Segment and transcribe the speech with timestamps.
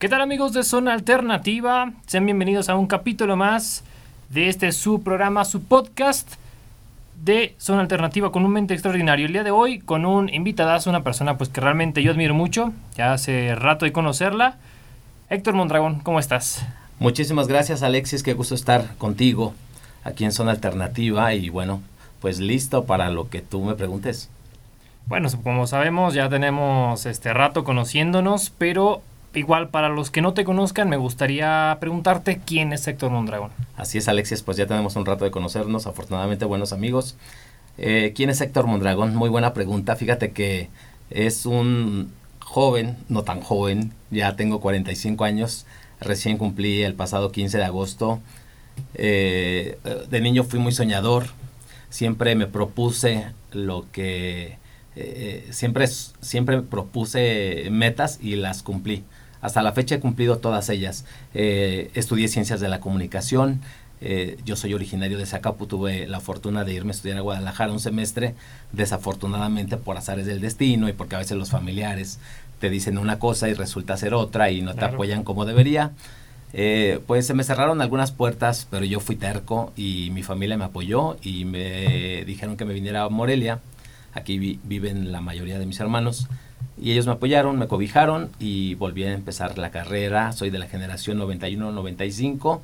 [0.00, 1.90] ¿Qué tal amigos de Zona Alternativa?
[2.06, 3.82] Sean bienvenidos a un capítulo más
[4.30, 6.34] de este su programa, su podcast
[7.24, 9.26] de Zona Alternativa con un mente extraordinario.
[9.26, 12.72] El día de hoy con un invitadazo, una persona pues que realmente yo admiro mucho,
[12.94, 14.58] ya hace rato de conocerla.
[15.30, 16.64] Héctor Mondragón, ¿cómo estás?
[17.00, 19.52] Muchísimas gracias Alexis, qué gusto estar contigo
[20.04, 21.82] aquí en Zona Alternativa y bueno,
[22.20, 24.30] pues listo para lo que tú me preguntes.
[25.06, 29.02] Bueno, como sabemos ya tenemos este rato conociéndonos, pero
[29.34, 33.50] igual para los que no te conozcan me gustaría preguntarte quién es Héctor Mondragón.
[33.76, 37.16] Así es Alexis, pues ya tenemos un rato de conocernos, afortunadamente buenos amigos.
[37.76, 39.14] Eh, ¿Quién es Héctor Mondragón?
[39.14, 40.68] Muy buena pregunta, fíjate que
[41.10, 45.66] es un joven, no tan joven, ya tengo 45 años,
[46.00, 48.20] recién cumplí el pasado 15 de agosto.
[48.94, 51.26] Eh, de niño fui muy soñador,
[51.90, 54.58] siempre me propuse lo que
[54.96, 59.04] eh, siempre, siempre propuse metas y las cumplí.
[59.40, 61.04] Hasta la fecha he cumplido todas ellas.
[61.34, 63.60] Eh, estudié ciencias de la comunicación.
[64.00, 67.72] Eh, yo soy originario de Zacapu, tuve la fortuna de irme a estudiar a Guadalajara
[67.72, 68.34] un semestre,
[68.72, 72.20] desafortunadamente por azares del destino y porque a veces los familiares
[72.60, 75.92] te dicen una cosa y resulta ser otra y no te apoyan como debería.
[77.06, 81.16] pues se me cerraron algunas puertas, pero yo fui terco y mi familia me apoyó
[81.22, 83.60] y me dijeron que me viniera a Morelia
[84.14, 86.28] Aquí viven la mayoría de mis hermanos.
[86.80, 90.32] Y ellos me apoyaron, me cobijaron y volví a empezar la carrera.
[90.32, 92.60] Soy de la generación 91-95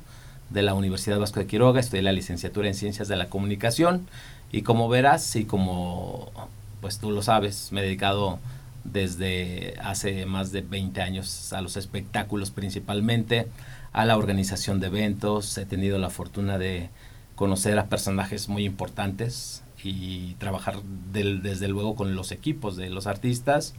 [0.49, 1.81] de la Universidad Vasco de Quiroga.
[1.81, 4.07] Estudié la licenciatura en Ciencias de la Comunicación.
[4.51, 6.31] Y como verás y como
[6.79, 8.39] pues tú lo sabes, me he dedicado
[8.85, 13.47] desde hace más de 20 años a los espectáculos principalmente,
[13.91, 15.57] a la organización de eventos.
[15.57, 16.89] He tenido la fortuna de
[17.35, 20.77] conocer a personajes muy importantes y trabajar
[21.11, 23.73] desde luego con los equipos de los artistas.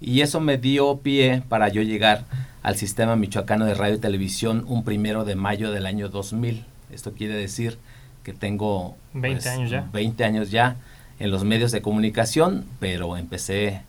[0.00, 2.24] Y eso me dio pie para yo llegar
[2.62, 6.64] al sistema michoacano de radio y televisión un primero de mayo del año 2000.
[6.92, 7.78] Esto quiere decir
[8.22, 9.88] que tengo 20 pues, años ya.
[9.92, 10.76] 20 años ya
[11.18, 13.82] en los medios de comunicación, pero empecé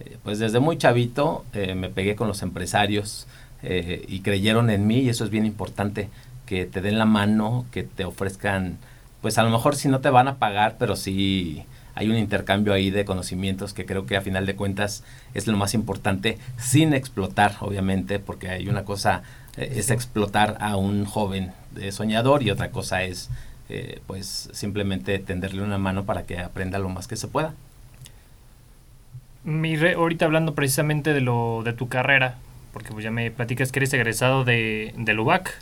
[0.00, 3.26] eh, pues desde muy chavito, eh, me pegué con los empresarios
[3.62, 6.08] eh, y creyeron en mí y eso es bien importante,
[6.46, 8.78] que te den la mano, que te ofrezcan
[9.22, 11.64] pues a lo mejor si no te van a pagar, pero sí
[11.96, 15.02] hay un intercambio ahí de conocimientos que creo que a final de cuentas
[15.34, 19.22] es lo más importante, sin explotar, obviamente, porque hay una cosa
[19.56, 21.52] eh, es explotar a un joven
[21.90, 23.28] soñador y otra cosa es
[23.68, 27.52] eh, pues simplemente tenderle una mano para que aprenda lo más que se pueda.
[29.42, 32.36] Mi ahorita hablando precisamente de lo de tu carrera,
[32.72, 35.52] porque pues ya me platicas que eres egresado de, de LUBAC,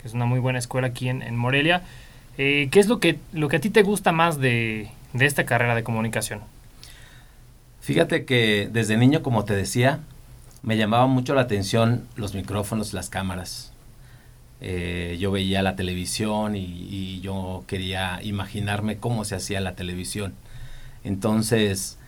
[0.00, 1.82] que es una muy buena escuela aquí en, en Morelia.
[2.36, 5.74] Eh, ¿Qué es lo que, lo que a ti te gusta más de, esta carrera
[5.74, 6.40] de comunicación?
[7.80, 10.00] Fíjate que desde niño, como te decía,
[10.62, 13.72] me llamaba mucho la atención los micrófonos, las cámaras.
[14.60, 20.34] Eh, yo veía la televisión y, yo quería imaginarme cómo se hacía la televisión.
[21.04, 21.98] Entonces,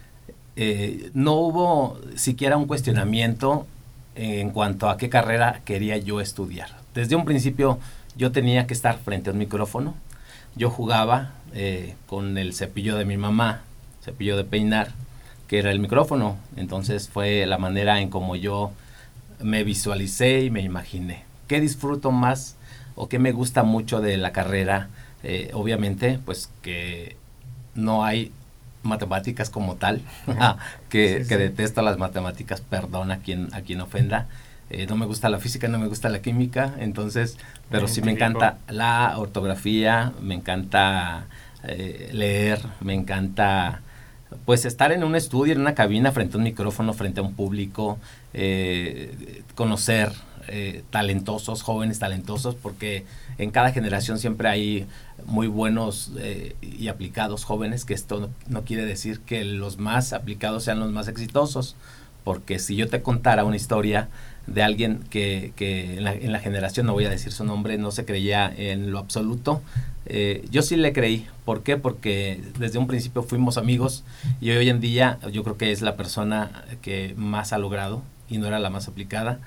[0.56, 3.66] eh, no hubo siquiera un cuestionamiento
[4.14, 6.69] en cuanto a qué carrera quería yo estudiar.
[6.94, 7.78] Desde un principio
[8.16, 9.94] yo tenía que estar frente a un micrófono,
[10.54, 13.62] yo jugaba eh, con el cepillo de mi mamá,
[14.02, 14.92] cepillo de peinar,
[15.48, 16.36] que era el micrófono.
[16.56, 18.72] Entonces fue la manera en como yo
[19.40, 21.24] me visualicé y me imaginé.
[21.48, 22.56] ¿Qué disfruto más
[22.94, 24.88] o qué me gusta mucho de la carrera?
[25.22, 27.16] Eh, obviamente, pues que
[27.74, 28.32] no hay
[28.82, 30.02] matemáticas como tal,
[30.88, 34.26] que, detesto las matemáticas, perdón a quien, a quien ofenda,
[34.72, 37.37] eh, no me gusta la física, no me gusta la química, entonces,
[37.71, 41.27] pero sí me encanta la ortografía, me encanta
[41.62, 43.82] eh, leer, me encanta
[44.47, 47.34] pues estar en un estudio, en una cabina, frente a un micrófono, frente a un
[47.34, 47.99] público,
[48.32, 50.11] eh, conocer
[50.91, 53.05] talentosos, jóvenes talentosos, porque
[53.38, 54.87] en cada generación siempre hay
[55.25, 56.11] muy buenos
[56.61, 61.09] y aplicados jóvenes, que esto no, quiere decir que los más aplicados sean los más
[61.09, 61.77] exitosos,
[62.25, 64.09] porque si yo te contara una historia
[64.47, 67.78] de alguien que, que en, la, en, la, generación, no voy a decir su nombre,
[67.78, 69.62] no se creía en lo absoluto.
[70.06, 71.26] Eh, yo sí le creí.
[71.44, 71.76] ¿Por qué?
[71.76, 74.05] Porque desde un principio fuimos amigos
[74.40, 78.38] y hoy en día yo creo que es la persona que más ha logrado y
[78.38, 79.38] no era la más aplicada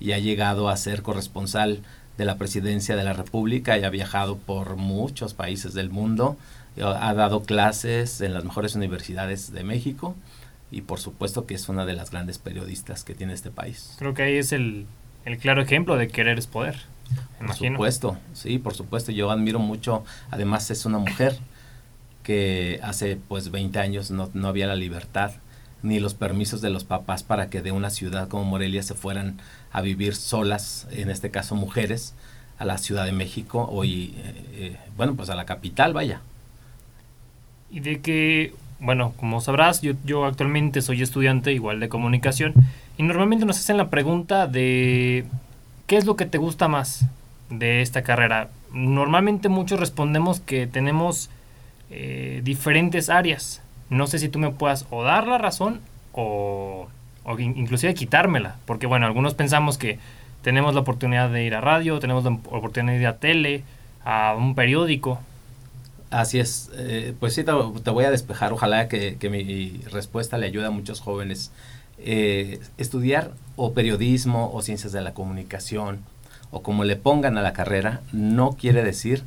[0.00, 1.80] y ha llegado a ser corresponsal
[2.16, 6.36] de la presidencia de la República y ha viajado por muchos países del mundo,
[6.80, 10.14] ha dado clases en las mejores universidades de México
[10.70, 13.94] y por supuesto que es una de las grandes periodistas que tiene este país.
[13.98, 14.86] Creo que ahí es el,
[15.40, 16.76] claro ejemplo de querer es poder.
[17.38, 19.12] Por supuesto, sí, por supuesto.
[19.12, 21.38] Yo admiro mucho, además es una mujer
[22.22, 25.32] que hace pues 20 años no, no había la libertad
[25.82, 29.40] ni los permisos de los papás para que de una ciudad como Morelia se fueran
[29.72, 32.14] a vivir solas, en este caso mujeres,
[32.58, 36.20] a la Ciudad de México o y, eh, eh, bueno, pues a la capital, vaya.
[37.70, 42.54] Y de que, bueno, como sabrás, yo, yo actualmente soy estudiante igual de comunicación
[42.96, 45.24] y normalmente nos hacen la pregunta de
[45.86, 47.06] ¿qué es lo que te gusta más
[47.50, 48.50] de esta carrera?
[48.72, 51.30] Normalmente muchos respondemos que tenemos
[51.90, 53.62] eh, diferentes áreas.
[53.90, 55.80] No sé si tú me puedas o dar la razón
[56.12, 56.88] o,
[57.24, 59.98] o inclusive quitármela, porque bueno, algunos pensamos que
[60.42, 63.64] tenemos la oportunidad de ir a radio, tenemos la oportunidad de ir a tele,
[64.04, 65.20] a un periódico.
[66.10, 70.46] Así es, eh, pues sí, te, voy a despejar, ojalá que, que, mi respuesta le
[70.46, 71.50] ayude a muchos jóvenes.
[71.98, 76.04] Eh, estudiar o periodismo o ciencias de la comunicación
[76.50, 79.24] o como le pongan a la carrera, no quiere decir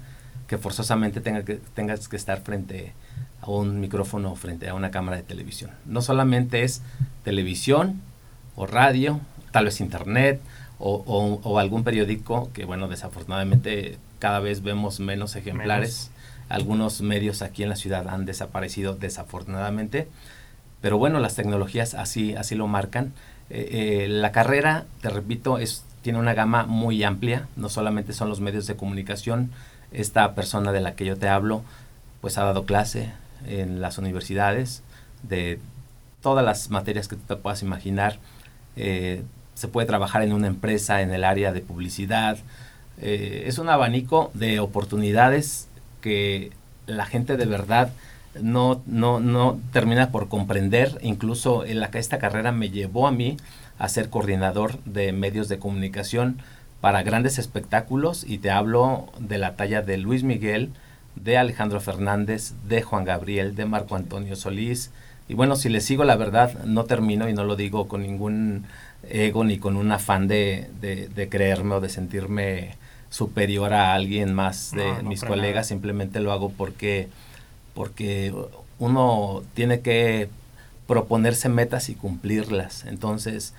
[0.48, 2.94] que forzosamente tenga que, tengas que estar frente
[3.42, 5.72] a un micrófono, frente a una cámara de televisión.
[5.86, 6.82] No solamente es
[7.24, 8.02] televisión
[8.56, 9.20] o radio,
[9.52, 10.42] tal vez internet,
[10.84, 16.10] o, algún periódico que, bueno, desafortunadamente cada vez vemos menos ejemplares.
[16.52, 20.08] Algunos medios aquí en la ciudad han desaparecido desafortunadamente,
[20.82, 23.14] pero bueno, las tecnologías así, así lo marcan.
[23.50, 28.30] Eh, eh, la carrera, te repito, es, tiene una gama muy amplia, no solamente son
[28.30, 29.52] los medios de comunicación,
[29.92, 31.64] esta persona de la que yo te hablo,
[32.22, 33.12] pues ha dado clase
[33.48, 34.84] en las universidades
[35.24, 35.60] de
[36.22, 38.20] todas las materias que tú te puedas imaginar.
[38.76, 39.24] Eh,
[39.56, 42.38] se puede trabajar en una empresa en el área de publicidad.
[43.00, 45.68] Eh, es un abanico de oportunidades
[46.02, 46.52] que
[46.88, 47.92] la gente de verdad
[48.40, 50.98] no, no, no termina por comprender.
[51.02, 53.38] Incluso en la, esta carrera me llevó a mí
[53.78, 56.38] a ser coordinador de medios de comunicación
[56.82, 60.72] para grandes espectáculos y te hablo de la talla de Luis Miguel,
[61.16, 64.92] de Alejandro Fernández, de Juan Gabriel, de Marco Antonio Solís.
[65.28, 68.66] Y bueno, si le sigo la verdad, no termino y no lo digo con ningún
[69.10, 72.76] ego ni con un afán de, de, creerme o de sentirme
[73.12, 77.10] superior a alguien más de mis colegas, simplemente lo hago porque,
[77.76, 78.34] porque
[78.80, 80.30] uno tiene que
[80.88, 82.86] proponerse metas y cumplirlas.
[82.86, 83.54] Entonces,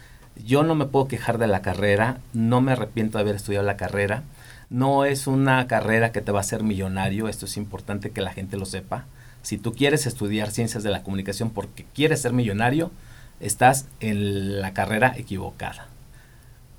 [0.44, 3.76] yo no me puedo quejar de la carrera, no me arrepiento de haber estudiado la
[3.76, 4.22] carrera.
[4.70, 8.32] No es una carrera que te va a hacer millonario, esto es importante que la
[8.32, 9.04] gente lo sepa.
[9.42, 12.90] Si tú quieres estudiar ciencias de la comunicación porque quieres ser millonario,
[13.38, 15.91] estás en la carrera equivocada.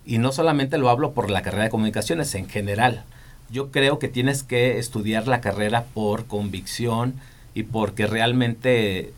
[0.06, 3.04] Y no solamente lo hablo por la carrera de comunicaciones, en general.
[3.50, 7.16] Yo creo que tienes que estudiar la carrera por convicción
[7.54, 9.14] y porque realmente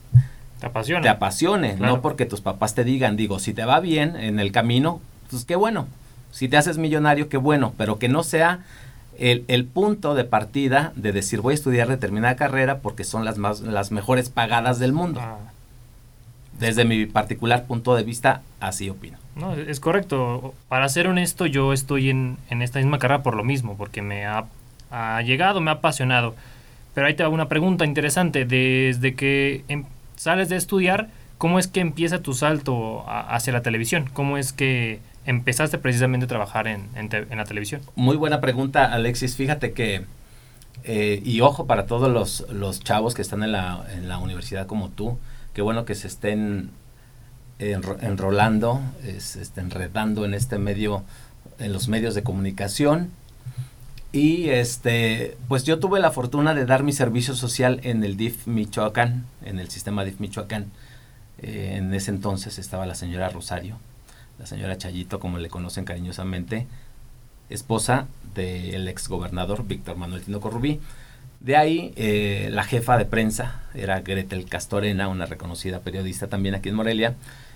[0.59, 4.15] te apasione, te apasione no porque tus papás te digan, digo, si te va bien
[4.15, 5.87] en el camino, pues qué bueno.
[6.31, 8.59] Si te haces millonario, qué bueno, pero que no sea
[9.17, 13.37] el, el, punto de partida de decir voy a estudiar determinada carrera porque son las
[13.37, 15.21] más las mejores pagadas del mundo.
[15.23, 15.37] Ah.
[16.59, 19.17] Desde mi particular punto de vista, así opino.
[19.35, 20.53] No, es correcto.
[20.69, 24.25] Para ser honesto, yo estoy en, en esta misma carrera por lo mismo, porque me
[24.25, 24.45] ha,
[25.23, 26.35] llegado, me ha apasionado.
[26.93, 28.45] Pero ahí te hago una pregunta interesante.
[28.45, 29.83] Desde que em,
[30.15, 34.09] sales de estudiar, ¿cómo es que empieza tu salto hacia la televisión?
[34.13, 37.81] ¿Cómo es que empezaste precisamente a trabajar en, en, en la televisión?
[37.95, 39.35] Muy buena pregunta, Alexis.
[39.35, 40.05] Fíjate que,
[40.85, 44.65] eh, y ojo para todos los, los chavos que están en la, en la universidad
[44.65, 45.17] como tú,
[45.53, 46.69] qué bueno que se estén
[47.59, 51.03] enrolando, estén enredando en este medio,
[51.59, 53.11] en los medios de comunicación.
[54.11, 58.47] Y este, pues yo tuve la fortuna de dar mi servicio social en el DIF
[58.47, 60.71] Michoacán, en el sistema DIF Michoacán.
[61.41, 63.77] Eh, en ese entonces estaba la señora Rosario,
[64.39, 66.65] la señora Chayito, como le conocen cariñosamente,
[67.49, 70.79] esposa del ex gobernador Víctor Manuel Tino Corrubí.
[71.41, 76.69] De ahí, eh, la jefa de prensa era Gretel Castorena, una reconocida periodista también aquí
[76.69, 77.15] en Morelia,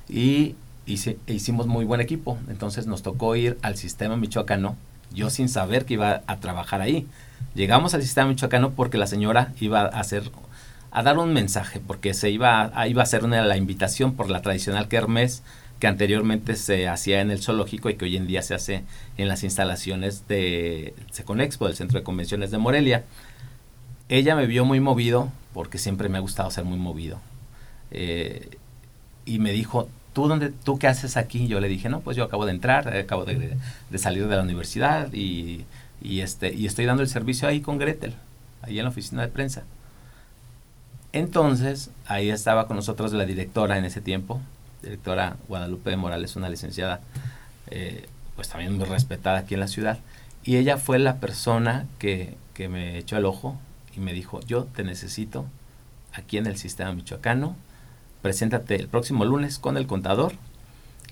[0.10, 2.38] y hicimos muy buen equipo.
[2.50, 4.76] Entonces nos tocó ir al sistema michoacano,
[5.14, 7.08] yo sin saber que iba a trabajar ahí.
[7.56, 10.32] Llegamos al sistema michoacano porque la señora iba a hacer
[10.92, 14.32] a dar un mensaje, porque se iba a, iba a hacer una, la invitación por
[14.32, 15.44] la tradicional kermés
[15.80, 18.84] que anteriormente se hacía en el zoológico y que hoy en día se hace
[19.16, 23.06] en las instalaciones de Seconexpo, del Centro de Convenciones de Morelia
[24.10, 27.20] ella me vio muy movido, porque siempre me ha gustado ser muy movido.
[27.92, 28.58] Eh,
[29.24, 31.48] y me dijo, ¿tú, dónde, ¿tú qué haces aquí?
[31.48, 33.58] Yo le dije, no, pues yo acabo de entrar, acabo de,
[33.98, 35.66] salir de la universidad y,
[36.02, 38.14] este, y estoy dando el servicio ahí con Gretel,
[38.62, 39.64] ahí en la oficina de prensa.
[41.12, 44.42] Entonces, ahí estaba con nosotros la directora en ese tiempo,
[44.84, 47.02] directora Guadalupe de Morales, una licenciada,
[47.72, 50.00] eh, pues también muy respetada aquí en la ciudad.
[50.44, 53.58] Y ella fue la persona que, que me echó el ojo
[53.96, 55.46] y me dijo, yo te necesito
[56.14, 57.56] aquí en el sistema michoacano,
[58.22, 60.34] preséntate el próximo lunes con el contador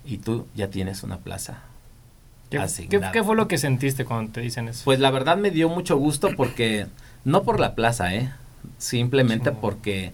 [0.05, 1.59] y tú ya tienes una plaza.
[2.49, 4.83] ¿Qué, ¿qué, qué fue lo que sentiste cuando te dicen eso?
[4.85, 6.87] Pues la verdad me dio mucho gusto porque,
[7.25, 8.31] no por la plaza, ¿eh?
[8.77, 10.13] simplemente porque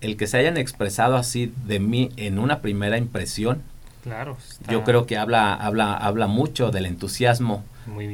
[0.00, 3.62] el que se hayan expresado así de mí en una primera impresión,
[4.02, 4.36] claro,
[4.70, 7.64] yo creo que habla, habla, habla mucho del entusiasmo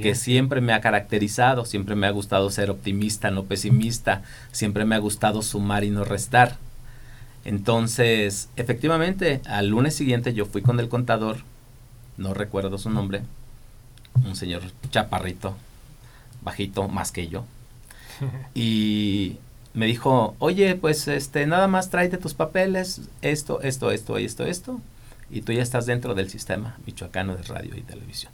[0.03, 4.23] que siempre me ha caracterizado, siempre me ha gustado ser optimista, no pesimista,
[4.53, 6.57] siempre me ha gustado sumar y no restar.
[7.45, 11.39] Entonces, efectivamente, al lunes siguiente yo fui con el contador,
[12.17, 13.23] no recuerdo su nombre,
[14.25, 15.57] un señor chaparrito,
[16.43, 17.45] bajito, más que yo,
[18.55, 19.39] y
[19.75, 24.81] me dijo, oye, pues este, nada más tráete tus papeles, esto, esto, esto, esto, esto,
[25.31, 28.33] y tú ya estás dentro del sistema michoacano de radio y televisión.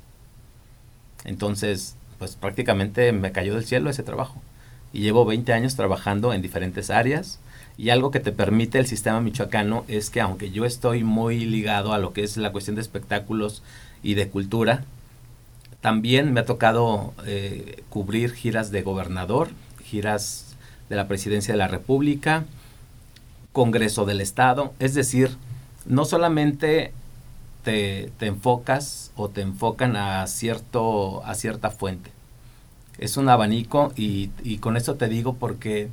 [1.24, 4.42] Entonces, pues prácticamente me cayó del cielo ese trabajo.
[4.92, 7.38] Y llevo 20 años trabajando en diferentes áreas.
[7.78, 11.92] Y algo que te permite el sistema michoacano es que aunque yo estoy muy ligado
[11.92, 13.62] a lo que es la cuestión de espectáculos
[14.02, 14.84] y de cultura,
[15.80, 19.50] también me ha tocado eh, cubrir giras de gobernador,
[19.84, 20.56] giras
[20.88, 22.46] de la Presidencia de la República,
[23.52, 25.36] Congreso del Estado, es decir,
[25.86, 26.92] no solamente
[27.62, 32.10] te, enfocas o te enfocan a, cierto, a cierta fuente.
[32.98, 35.90] Es un abanico y, y con esto te digo porque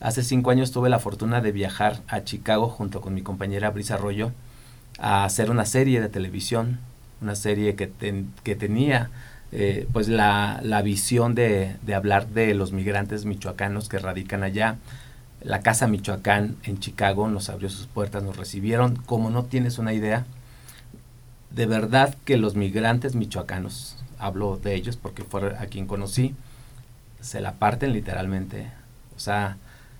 [0.00, 3.94] hace cinco años tuve la fortuna de viajar a Chicago junto con mi compañera Brisa
[3.94, 4.32] Arroyo
[4.98, 6.78] a hacer una serie de televisión,
[7.20, 7.90] una serie que,
[8.42, 9.10] que tenía
[9.52, 14.76] eh, pues la, la visión de, de, hablar de los migrantes michoacanos que radican allá.
[15.42, 19.92] La Casa Michoacán en Chicago nos abrió sus puertas, nos recibieron, como no tienes una
[19.92, 20.24] idea,
[21.50, 26.34] de verdad que los migrantes michoacanos, hablo de ellos porque fue a quien conocí,
[27.20, 28.70] se la parten literalmente.
[29.16, 29.56] O sea,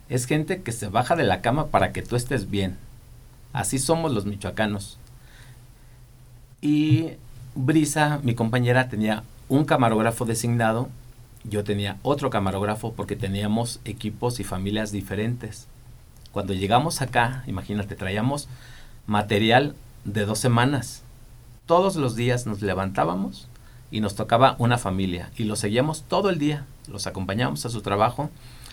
[0.08, 2.76] es gente que se baja de la cama para que tú estés bien.
[3.52, 4.98] Así somos los michoacanos.
[6.60, 7.12] Y
[7.54, 10.88] Brisa, mi compañera, tenía un camarógrafo designado,
[11.44, 15.66] yo tenía otro camarógrafo porque teníamos equipos y familias diferentes.
[16.32, 18.48] Cuando llegamos acá, imagínate, traíamos
[19.06, 21.02] material de dos semanas.
[21.66, 23.48] Todos los días nos levantábamos
[23.90, 26.66] y nos tocaba una familia y los seguíamos todo el día.
[26.88, 28.30] Los acompañábamos a su trabajo,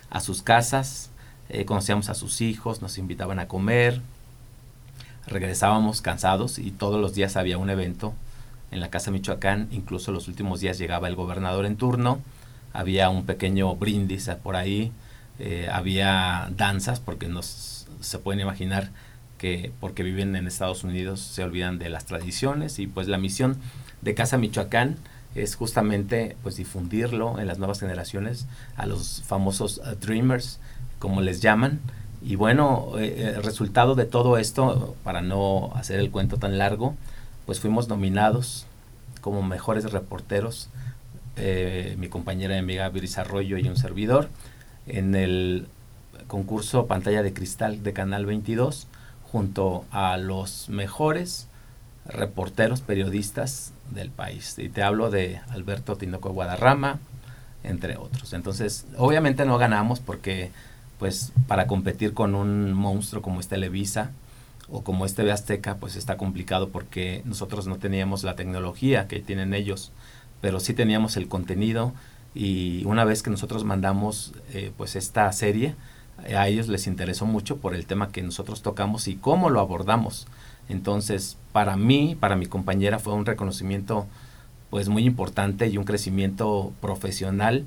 [0.09, 1.09] a sus casas,
[1.49, 4.01] eh, conocíamos a sus hijos, nos invitaban a comer,
[5.27, 8.13] regresábamos cansados y todos los días había un evento
[8.71, 12.19] en la Casa Michoacán, incluso los últimos días llegaba el gobernador en turno,
[12.73, 14.91] había un pequeño brindis por ahí,
[15.39, 18.89] eh, había danzas, porque nos, se pueden imaginar
[19.37, 23.57] que porque viven en Estados Unidos se olvidan de las tradiciones y pues la misión
[24.01, 24.95] de Casa Michoacán
[25.35, 28.45] es justamente pues difundirlo en las nuevas generaciones
[28.77, 30.59] a los famosos uh, dreamers
[31.03, 31.81] como les llaman
[32.23, 36.95] y bueno eh, el resultado de todo esto para no hacer el cuento tan largo
[37.45, 38.65] pues fuimos nominados
[39.23, 40.69] como mejores reporteros,
[41.37, 44.29] eh, mi compañera y amiga Viris Arroyo y un servidor,
[44.85, 45.67] en el
[46.27, 48.87] concurso Pantalla de Cristal de Canal 22,
[49.31, 51.47] junto a los mejores
[52.05, 54.55] reporteros periodistas del país.
[54.59, 56.99] Y te hablo de Alberto Tinoco Guadarrama,
[57.63, 58.33] entre otros.
[58.33, 60.51] Entonces, obviamente no ganamos porque,
[61.03, 64.11] pues, para competir con un monstruo como es Televisa,
[64.69, 69.19] o como este de Azteca, pues está complicado porque nosotros no teníamos la tecnología que
[69.19, 69.91] tienen ellos,
[70.39, 71.91] pero sí teníamos el contenido
[72.33, 75.75] y una vez que nosotros mandamos eh, pues esta serie,
[76.33, 80.25] a ellos les interesó mucho por el tema que nosotros tocamos y cómo lo abordamos.
[80.69, 84.07] Entonces, para mí, para mi compañera fue un reconocimiento
[84.69, 87.65] pues muy importante y un crecimiento profesional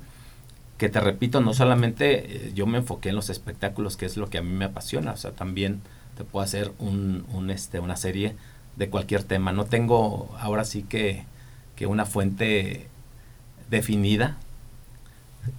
[0.78, 4.28] que te repito, no solamente eh, yo me enfoqué en los espectáculos, que es lo
[4.28, 5.80] que a mí me apasiona, o sea, también
[6.16, 8.36] te puedo hacer un, un, este, una serie
[8.76, 9.52] de cualquier tema.
[9.52, 11.24] No tengo ahora sí que,
[11.76, 12.88] que una fuente
[13.70, 14.36] definida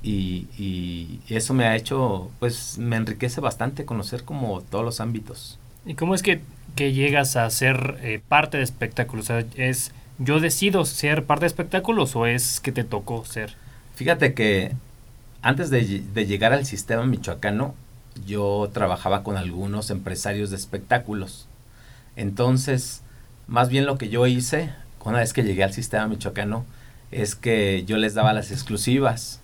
[0.04, 5.60] y, y, eso me ha hecho, pues me enriquece bastante conocer como todos los ámbitos.
[5.86, 6.42] ¿Y cómo es que,
[6.76, 9.30] que llegas a ser eh, parte de espectáculos?
[9.56, 13.56] ¿Es yo decido ser parte de espectáculos o es que te tocó ser?
[13.96, 14.74] Fíjate que
[15.48, 17.74] antes de, llegar al sistema michoacano,
[18.26, 21.48] yo trabajaba con algunos empresarios de espectáculos.
[22.18, 23.02] Entonces,
[23.48, 24.74] más bien lo que yo hice,
[25.06, 26.66] una vez que llegué al sistema michoacano,
[27.12, 29.40] es que yo les daba las exclusivas,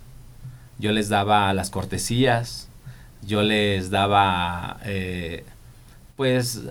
[0.78, 2.68] yo les daba las cortesías,
[3.26, 5.42] yo les daba, eh,
[6.16, 6.64] pues,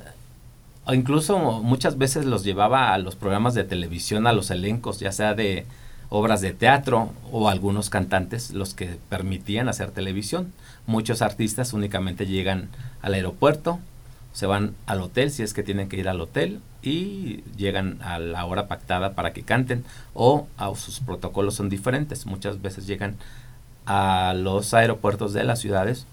[0.89, 5.33] incluso muchas veces los llevaba a los programas de televisión, a los elencos, ya sea
[5.33, 5.65] de
[6.09, 10.53] obras de teatro o algunos cantantes los que permitían hacer televisión.
[10.85, 12.69] Muchos artistas únicamente llegan
[13.01, 13.79] al aeropuerto,
[14.33, 18.19] se van al hotel si es que tienen que ir al hotel y llegan a
[18.19, 22.25] la hora pactada para que canten o sus protocolos son diferentes.
[22.25, 23.15] Muchas veces llegan
[23.85, 26.05] a los aeropuertos de las ciudades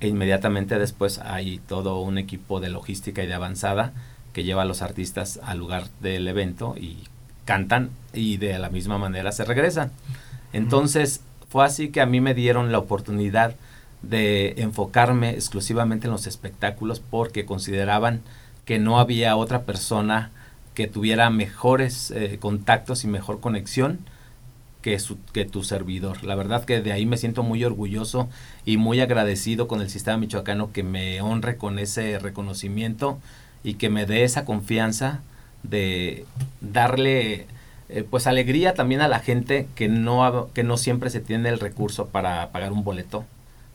[0.00, 3.92] e inmediatamente después hay todo un equipo de logística y de avanzada
[4.32, 7.04] que lleva a los artistas al lugar del evento y
[7.44, 9.90] cantan y de la misma manera se regresan.
[10.52, 13.54] Entonces fue así que a mí me dieron la oportunidad
[14.02, 18.22] de enfocarme exclusivamente en los espectáculos porque consideraban
[18.64, 20.30] que no había otra persona
[20.74, 23.98] que tuviera mejores eh, contactos y mejor conexión
[24.80, 26.24] que, su, que tu servidor.
[26.24, 28.28] La verdad que de ahí me siento muy orgulloso
[28.64, 33.18] y muy agradecido con el sistema michoacano que me honre con ese reconocimiento
[33.62, 35.20] y que me dé esa confianza
[35.62, 36.24] de
[36.60, 37.46] darle
[37.94, 41.60] eh, pues alegría también a la gente que no, que no siempre se tiene el
[41.60, 43.26] recurso para pagar un boleto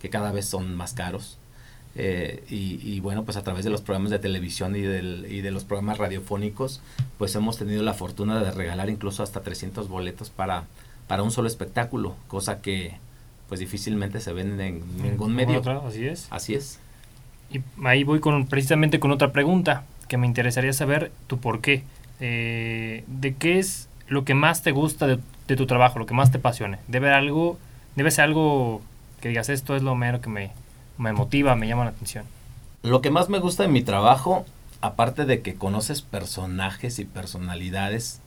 [0.02, 1.38] que cada vez son más caros.
[2.00, 5.50] Eh, y, bueno, pues a través de los programas de televisión y, del, y de
[5.50, 6.82] los programas radiofónicos,
[7.18, 10.66] pues hemos tenido la fortuna de regalar incluso hasta 300 boletos para,
[11.08, 12.98] para un solo espectáculo, cosa que
[13.50, 15.62] pues difícilmente se vende en ningún medio.
[15.88, 16.28] así es.
[16.30, 16.80] Así es.
[17.52, 21.84] Y ahí voy con precisamente con otra pregunta que me interesaría saber tu por qué.
[22.20, 26.14] Eh, ¿De qué es lo que más te gusta de, de, tu trabajo, lo que
[26.14, 26.80] más te apasione?
[26.88, 27.58] Debe, algo,
[27.96, 28.82] debe ser algo
[29.22, 30.52] que digas, esto es lo mero que me,
[30.98, 32.26] me motiva, me llama la atención.
[32.84, 34.46] Lo que más me gusta de mi trabajo,
[34.82, 38.22] aparte de que conoces personajes y personalidades,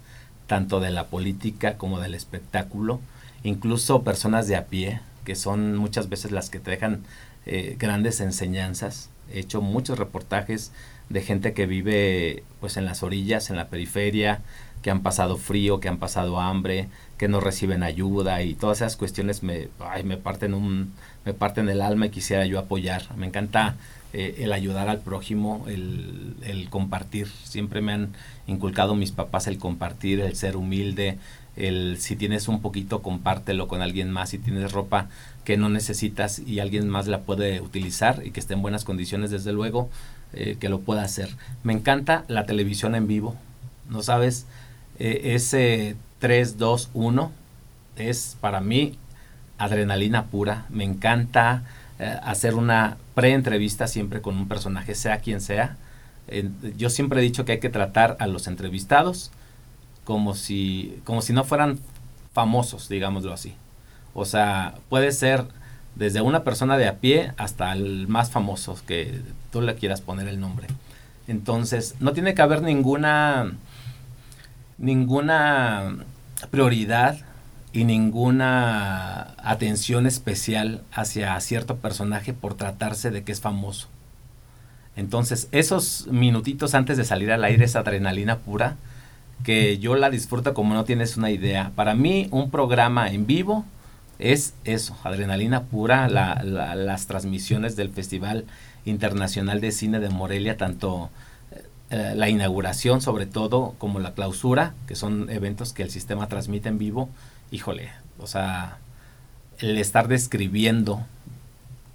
[0.46, 3.00] tanto de la política como del espectáculo,
[3.44, 7.04] incluso personas de a pie, que son muchas veces las que te dejan
[7.46, 9.10] eh, grandes enseñanzas.
[9.32, 10.72] He hecho muchos reportajes
[11.10, 14.40] de gente que vive pues en las orillas, en la periferia,
[14.82, 16.88] que han pasado frío, que han pasado hambre,
[17.18, 19.68] que no reciben ayuda y todas esas cuestiones me,
[20.04, 20.94] me parten un,
[21.26, 23.14] me parten el alma y quisiera yo apoyar.
[23.16, 23.76] Me encanta
[24.12, 27.28] eh, el ayudar al prójimo, el, el, compartir.
[27.44, 28.12] Siempre me han
[28.46, 31.18] inculcado mis papás el compartir, el ser humilde,
[31.56, 35.08] el si tienes un poquito compártelo con alguien más, si tienes ropa
[35.44, 39.30] que no necesitas y alguien más la puede utilizar y que esté en buenas condiciones,
[39.30, 39.90] desde luego,
[40.32, 41.28] eh, que lo pueda hacer.
[41.62, 43.36] Me encanta la televisión en vivo.
[43.88, 44.46] No sabes,
[44.98, 47.32] eh, ese 3, 2, 1
[47.96, 48.96] es para mí
[49.58, 50.66] adrenalina pura.
[50.68, 51.64] Me encanta
[51.98, 55.76] eh, hacer una pre-entrevista siempre con un personaje, sea quien sea.
[56.76, 59.32] yo siempre he dicho que hay que tratar a los entrevistados
[60.04, 61.80] como si, como si no fueran
[62.32, 63.54] famosos, digámoslo así.
[64.14, 65.44] O sea, puede ser
[66.00, 69.20] desde una persona de a pie hasta el más famoso que
[69.52, 70.66] tú le quieras poner el nombre.
[71.28, 73.52] Entonces, no tiene que haber ninguna
[74.78, 75.98] ninguna
[76.50, 77.18] prioridad
[77.74, 83.88] y ninguna atención especial hacia cierto personaje por tratarse de que es famoso.
[84.96, 88.76] Entonces, esos minutitos antes de salir al aire es adrenalina pura,
[89.44, 91.72] que yo la disfruto como no tienes una idea.
[91.74, 93.66] Para mí, un programa en vivo
[94.20, 98.44] es eso, adrenalina pura, las transmisiones del Festival
[98.84, 101.10] Internacional de Cine de Morelia, tanto
[101.90, 106.68] eh, la inauguración sobre todo como la clausura, que son eventos que el sistema transmite
[106.68, 107.08] en vivo,
[107.50, 108.78] híjole, o sea,
[109.58, 111.04] el estar describiendo,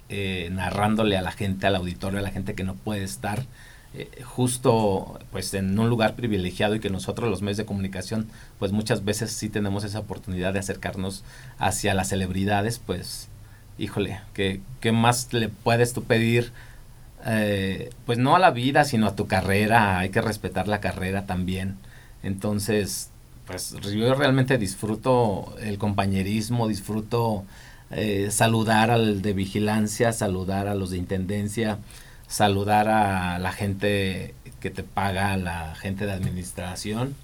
[0.08, 3.44] eh, narrándole a la gente, al auditorio, a la gente que no puede estar
[3.96, 8.28] eh, justo pues en un lugar privilegiado y que nosotros los medios de comunicación
[8.58, 11.24] pues muchas veces sí tenemos esa oportunidad de acercarnos
[11.58, 13.28] hacia las celebridades, pues
[13.78, 16.52] híjole, ¿qué, qué más le puedes tú pedir?
[17.26, 21.26] Eh, pues no a la vida, sino a tu carrera, hay que respetar la carrera
[21.26, 21.76] también.
[22.22, 23.10] Entonces,
[23.46, 27.44] pues yo realmente disfruto el compañerismo, disfruto
[27.90, 31.78] eh, saludar al de vigilancia, saludar a los de intendencia,
[32.28, 37.14] saludar a la gente que te paga, la gente de administración,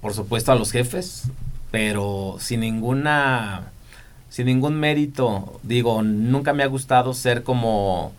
[0.00, 1.30] por supuesto a los jefes,
[1.70, 3.70] pero sin ninguna,
[4.28, 5.60] sin ningún mérito.
[5.62, 8.12] Digo, nunca me ha gustado ser como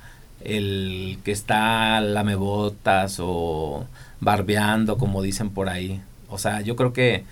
[0.44, 3.86] el que está lamebotas o
[4.22, 6.02] barbeando, como dicen por ahí.
[6.30, 7.26] O sea, yo creo que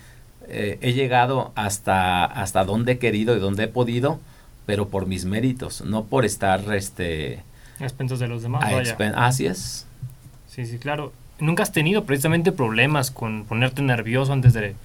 [0.48, 4.20] eh, he llegado hasta, hasta donde he querido y donde he podido,
[4.66, 7.44] pero por mis méritos, no por estar este
[7.84, 8.64] a expensas de los demás.
[9.16, 9.86] Así es.
[10.48, 11.14] Sí, sí, claro.
[11.40, 14.76] ¿Nunca has tenido precisamente problemas con ponerte nervioso antes de,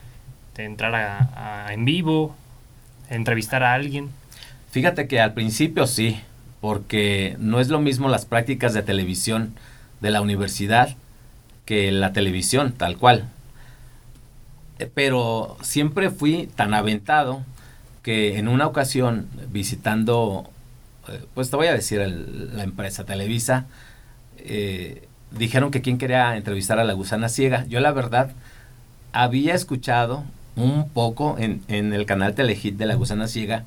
[0.57, 2.35] entrar a, en vivo,
[3.11, 4.09] entrevistar a alguien?
[4.71, 6.21] Fíjate que al principio sí,
[6.61, 9.55] porque no es lo mismo las prácticas de televisión
[10.01, 10.97] de la universidad
[11.65, 13.29] que la televisión, tal cual.
[14.79, 17.43] Eh, pero siempre fui tan aventado
[18.03, 20.49] que en una ocasión visitando,
[21.35, 23.67] pues te voy a decir la empresa Televisa,
[24.39, 27.65] eh, dijeron que quién quería entrevistar a la gusana ciega.
[27.67, 28.31] Yo la verdad
[29.13, 30.25] había escuchado
[30.57, 33.65] un poco en, en el canal Telehit de la gusana ciega,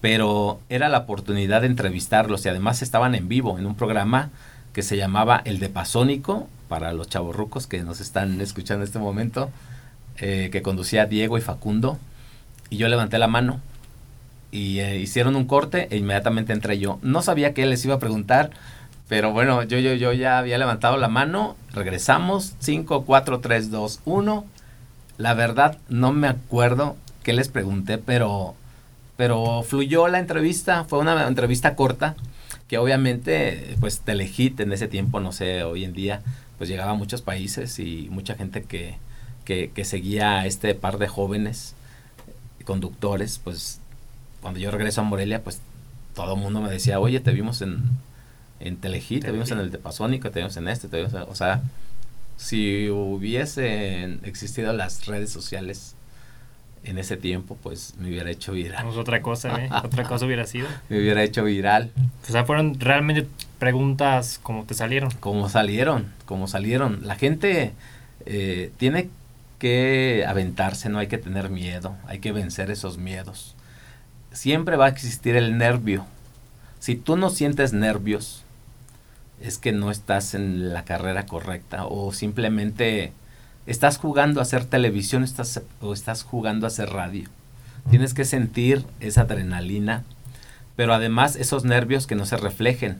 [0.00, 4.30] pero era la oportunidad de entrevistarlos y además estaban en vivo en un programa
[4.72, 8.98] que se llamaba El de Pasónico, para los chavorrucos que nos están escuchando en este
[8.98, 9.50] momento,
[10.18, 11.98] eh, que conducía Diego y Facundo,
[12.70, 13.60] y yo levanté la mano
[14.50, 16.98] y eh, hicieron un corte e inmediatamente entré yo.
[17.02, 18.50] No sabía qué les iba a preguntar,
[19.08, 24.00] pero bueno, yo, yo, yo ya había levantado la mano, regresamos, 5, 4, 3, 2,
[24.04, 24.44] 1.
[25.18, 28.54] La verdad no me acuerdo qué les pregunté, pero,
[29.16, 32.16] pero fluyó la entrevista, fue una entrevista corta
[32.68, 36.20] que obviamente, pues Telehit en ese tiempo, no sé, hoy en día,
[36.58, 38.96] pues llegaba a muchos países y mucha gente que,
[39.46, 41.74] que, que seguía a este par de jóvenes
[42.68, 43.80] conductores, pues
[44.42, 45.60] cuando yo regreso a Morelia, pues
[46.14, 47.82] todo el mundo me decía, oye, te vimos en,
[48.60, 51.62] en te vimos en el de Pasónico, te vimos en este, te vimos o sea,
[52.36, 55.94] si hubiesen existido las redes sociales
[56.84, 58.84] en ese tiempo, pues me hubiera hecho viral.
[58.84, 59.68] Pues otra cosa, ¿eh?
[59.84, 60.68] otra cosa hubiera sido.
[60.88, 61.90] Me hubiera hecho viral.
[62.26, 63.26] O sea, fueron realmente
[63.58, 65.10] preguntas como te salieron.
[65.20, 67.00] Como salieron, como salieron.
[67.06, 67.72] La gente
[68.26, 69.10] eh, tiene
[69.58, 73.56] que aventarse, no hay que tener miedo, hay que vencer esos miedos.
[74.38, 76.06] Siempre va a existir el nervio.
[76.78, 78.44] Si tú no sientes nervios,
[79.40, 83.12] es que no estás en la carrera correcta o simplemente
[83.66, 87.28] estás jugando a hacer televisión estás, o estás jugando a hacer radio.
[87.90, 90.04] Tienes que sentir esa adrenalina,
[90.76, 92.98] pero además esos nervios que no se reflejen,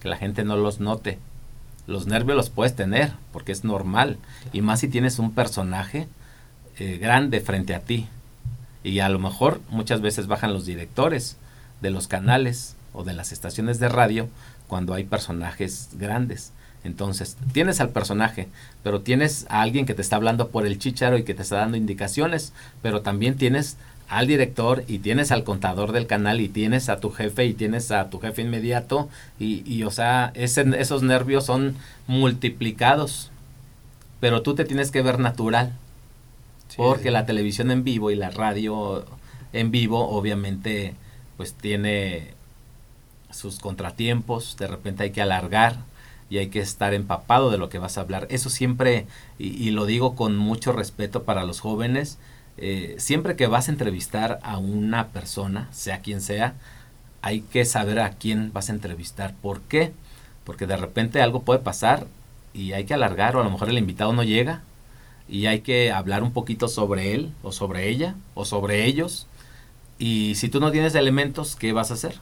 [0.00, 1.18] que la gente no los note.
[1.86, 4.18] Los nervios los puedes tener, porque es normal,
[4.52, 6.08] y más si tienes un personaje
[6.78, 8.06] eh, grande frente a ti.
[8.84, 11.36] Y a lo mejor muchas veces bajan los directores
[11.80, 14.28] de los canales o de las estaciones de radio
[14.68, 16.52] cuando hay personajes grandes.
[16.84, 18.46] Entonces, tienes al personaje,
[18.82, 21.56] pero tienes a alguien que te está hablando por el chicharo y que te está
[21.56, 26.90] dando indicaciones, pero también tienes al director y tienes al contador del canal y tienes
[26.90, 29.08] a tu jefe y tienes a tu jefe inmediato
[29.40, 31.74] y, y o sea, esos nervios son
[32.06, 33.30] multiplicados,
[34.20, 35.72] pero tú te tienes que ver natural,
[36.76, 39.04] porque la televisión en vivo y la radio
[39.52, 40.94] en vivo obviamente
[41.36, 42.34] pues tiene
[43.30, 45.78] sus contratiempos, de repente hay que alargar,
[46.30, 48.26] y hay que estar empapado de lo que vas a hablar.
[48.30, 49.06] Eso siempre,
[49.38, 52.18] y, lo digo con mucho respeto para los jóvenes,
[52.56, 56.54] eh, siempre que vas a entrevistar a una persona, sea quien sea,
[57.22, 59.34] hay que saber a quién vas a entrevistar.
[59.40, 59.92] ¿Por qué?
[60.44, 62.06] Porque de repente algo puede pasar
[62.52, 64.62] y hay que alargar o a lo mejor el invitado no llega
[65.28, 69.26] y hay que hablar un poquito sobre él o sobre ella o sobre ellos.
[69.98, 72.16] Y si tú no tienes elementos, ¿qué vas a hacer?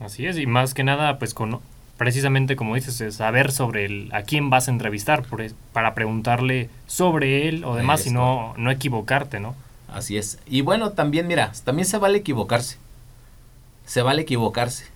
[0.00, 1.60] Así es, y más que nada, pues con
[1.96, 7.48] precisamente como dices, saber sobre el, a quién vas a entrevistar por, para preguntarle sobre
[7.48, 9.56] él o demás y no, no equivocarte, ¿no?
[9.88, 10.38] Así es.
[10.46, 12.76] Y bueno, también mira, también se vale equivocarse.
[13.84, 14.86] Se vale equivocarse.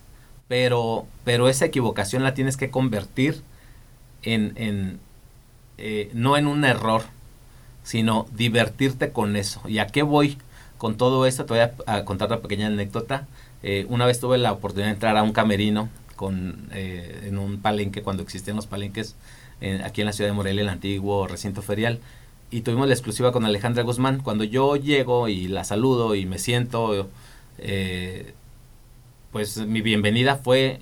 [0.48, 3.42] Pero, pero esa equivocación la tienes que convertir
[4.22, 5.01] en, en
[5.79, 7.03] eh, no en un error,
[7.83, 9.61] sino divertirte con eso.
[9.67, 10.39] ¿Y a qué voy
[10.79, 11.45] con todo esto?
[11.45, 13.27] Te voy a, contar una pequeña anécdota.
[13.63, 17.59] Eh, una vez tuve la oportunidad de entrar a un camerino con, eh, en un
[17.61, 19.17] palenque, cuando existían los palenques
[19.85, 22.01] aquí en la ciudad de Morelia, el antiguo recinto ferial.
[22.51, 24.21] Y tuvimos la exclusiva con Alejandra Guzmán.
[24.21, 27.09] Cuando yo llego y la saludo y me siento,
[29.31, 30.81] pues mi bienvenida fue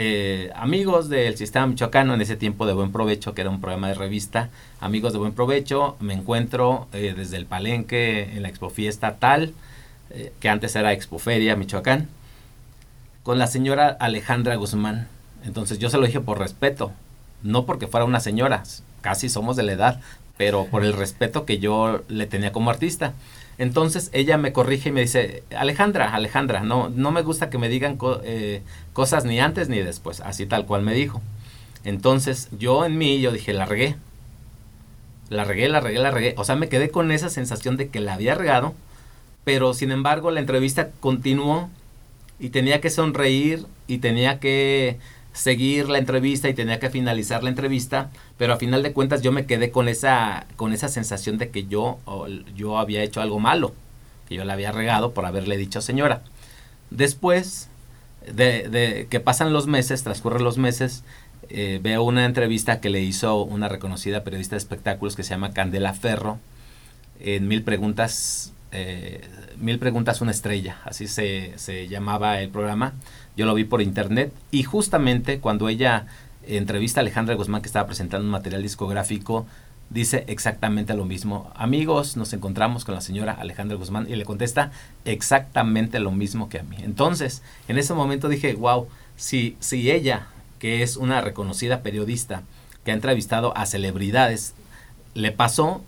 [0.00, 3.88] eh, amigos del sistema michoacano en ese tiempo de Buen Provecho, que era un programa
[3.88, 4.48] de revista,
[4.80, 9.54] amigos de Buen Provecho, me encuentro desde el Palenque en la Expo Fiesta tal,
[10.40, 12.08] que antes era Expoferia Michoacán,
[13.24, 15.08] con la señora Alejandra Guzmán.
[15.44, 16.92] Entonces yo se lo dije por respeto,
[17.42, 18.62] no porque fuera una señora,
[19.00, 20.00] casi somos de la edad,
[20.36, 23.14] pero por el respeto que yo le tenía como artista.
[23.58, 27.68] Entonces ella me corrige y me dice, Alejandra, Alejandra, no, no me gusta que me
[27.68, 31.20] digan eh, cosas ni antes ni después, así tal cual me dijo.
[31.84, 33.96] Entonces yo en mí, yo dije, la regué.
[35.28, 36.34] La regué, la regué, la regué.
[36.38, 38.74] O sea, me quedé con esa sensación de que la había regado,
[39.44, 41.68] pero sin embargo la entrevista continuó
[42.38, 44.98] y tenía que sonreír y tenía que
[45.38, 49.30] seguir la entrevista y tenía que finalizar la entrevista, pero a final de cuentas yo
[49.30, 51.98] me quedé con esa con esa sensación de que yo
[52.56, 53.72] yo había hecho algo malo,
[54.28, 56.22] que yo le había regado por haberle dicho señora.
[56.90, 57.68] Después
[58.26, 61.04] de, de que pasan los meses, transcurren los meses,
[61.50, 65.52] eh, veo una entrevista que le hizo una reconocida periodista de espectáculos que se llama
[65.52, 66.40] Candela Ferro
[67.20, 69.26] en Mil Preguntas eh,
[69.58, 72.94] Mil Preguntas, una estrella, así se, se, llamaba el programa.
[73.36, 76.06] Yo lo vi por internet y justamente cuando ella
[76.46, 79.46] entrevista a Alejandra Guzmán que estaba presentando un material discográfico,
[79.90, 81.50] dice exactamente lo mismo.
[81.54, 84.70] Amigos, nos encontramos con la señora Alejandra Guzmán y le contesta
[85.04, 86.76] exactamente lo mismo que a mí.
[86.80, 90.26] Entonces, en ese momento dije, wow, si, si ella,
[90.58, 92.42] que es una reconocida periodista,
[92.84, 94.54] que ha entrevistado a celebridades,
[95.14, 95.82] le pasó,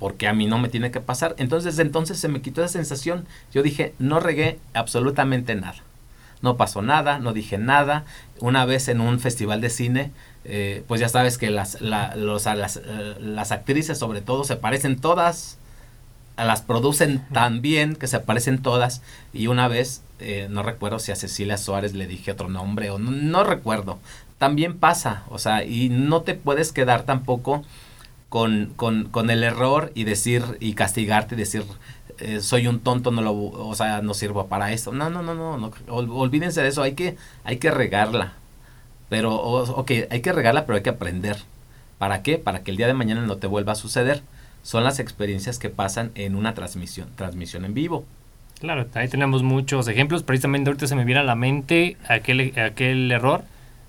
[0.00, 1.36] porque a mí no me tiene que pasar.
[1.38, 3.26] Entonces, entonces se me quitó esa sensación.
[3.52, 5.76] Yo dije, no regué absolutamente nada.
[6.42, 8.04] No pasó nada, no dije nada.
[8.40, 10.10] Una vez en un festival de cine,
[10.44, 14.98] eh, pues ya sabes que las, los, las, eh, las, actrices sobre todo se parecen
[14.98, 15.58] todas,
[16.38, 19.02] las producen tan bien que se parecen todas.
[19.34, 22.98] Y una vez, eh, no recuerdo si a Cecilia Suárez le dije otro nombre o
[22.98, 23.98] no, recuerdo.
[24.38, 27.62] También pasa, o sea, y no te puedes quedar tampoco
[28.30, 31.64] con, con, con el error y decir y castigarte y decir
[32.40, 34.92] soy un tonto, no lo, o sea, no sirvo para esto.
[34.92, 38.34] No, no, no, no, no, olvídense de eso, hay que, hay que regarla.
[39.08, 41.36] Pero, ok, hay que regarla, pero hay que aprender.
[41.98, 42.38] ¿Para qué?
[42.38, 44.22] Para que el día de mañana no te vuelva a suceder.
[44.62, 48.04] Son las experiencias que pasan en una transmisión, transmisión en vivo.
[48.60, 50.22] Claro, ahí tenemos muchos ejemplos.
[50.22, 53.42] Precisamente ahorita se me viene a la mente aquel, aquel error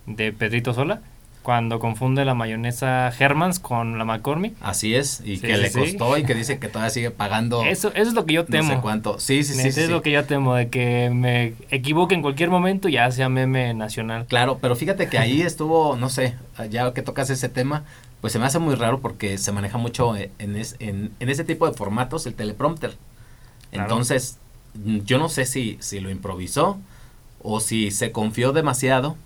[0.07, 1.01] de Pedrito Sola,
[1.41, 4.55] cuando confunde la mayonesa Hermans con la McCormick.
[4.61, 7.63] Así es, y que le costó y que dice que todavía sigue pagando.
[7.63, 8.69] Eso, eso es lo que yo temo.
[8.69, 9.19] No sé cuánto.
[9.19, 9.67] Sí, sí, sí.
[9.67, 13.09] Eso es lo que yo temo, de que me equivoque en cualquier momento y ya
[13.11, 14.25] sea meme nacional.
[14.27, 16.35] Claro, pero fíjate que ahí estuvo, no sé,
[16.69, 17.83] ya que tocas ese tema,
[18.21, 21.67] pues se me hace muy raro porque se maneja mucho en, en, en ese tipo
[21.67, 22.95] de formatos el teleprompter.
[23.71, 24.37] Entonces,
[24.75, 26.77] yo no sé si, si lo improvisó
[27.41, 29.17] o si se confió demasiado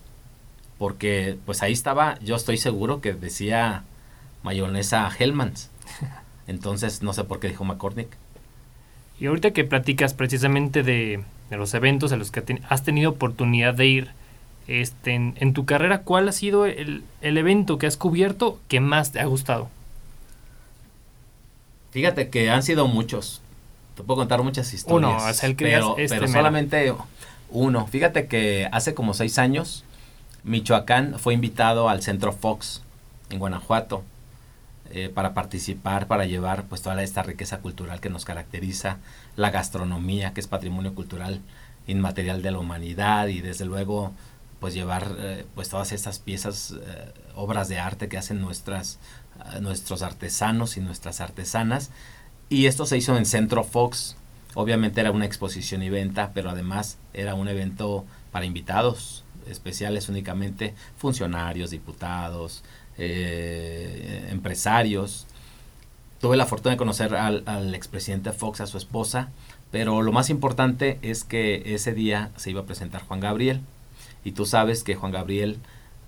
[0.77, 3.83] porque pues ahí estaba, yo estoy seguro que decía
[4.43, 5.69] mayonesa Hellmans.
[6.47, 8.09] Entonces no sé por qué dijo McCormick.
[9.19, 13.87] Y ahorita que platicas precisamente de, los eventos a los que has tenido oportunidad de
[13.87, 14.11] ir,
[14.67, 19.19] este, en, tu carrera, ¿cuál ha sido el, evento que has cubierto que más te
[19.19, 19.69] ha gustado?
[21.91, 23.41] Fíjate que han sido muchos.
[23.95, 25.13] Te puedo contar muchas historias.
[25.13, 26.93] Uno, es el que pero, este pero solamente
[27.49, 27.87] uno.
[27.87, 29.85] Fíjate que hace como seis años
[30.45, 32.83] Michoacán fue invitado al Centro Fox
[33.31, 34.03] en Guanajuato
[34.91, 38.99] eh, para participar, para llevar pues toda esta riqueza cultural que nos caracteriza,
[39.35, 41.41] la gastronomía que es patrimonio cultural
[41.87, 44.13] inmaterial de la humanidad y desde luego
[44.59, 48.99] pues llevar eh, pues todas estas piezas, eh, obras de arte que hacen nuestras,
[49.61, 51.89] nuestros artesanos y nuestras artesanas.
[52.49, 54.15] Y esto se hizo en Centro Fox.
[54.53, 60.73] Obviamente era una exposición y venta, pero además era un evento para invitados especiales únicamente
[60.97, 62.63] funcionarios, diputados,
[62.97, 65.27] eh, empresarios.
[66.19, 69.29] Tuve la fortuna de conocer al, expresidente Fox, a su esposa,
[69.71, 73.61] pero lo más importante es que ese día se iba a presentar Juan Gabriel.
[74.23, 75.59] Y tú sabes que Juan Gabriel,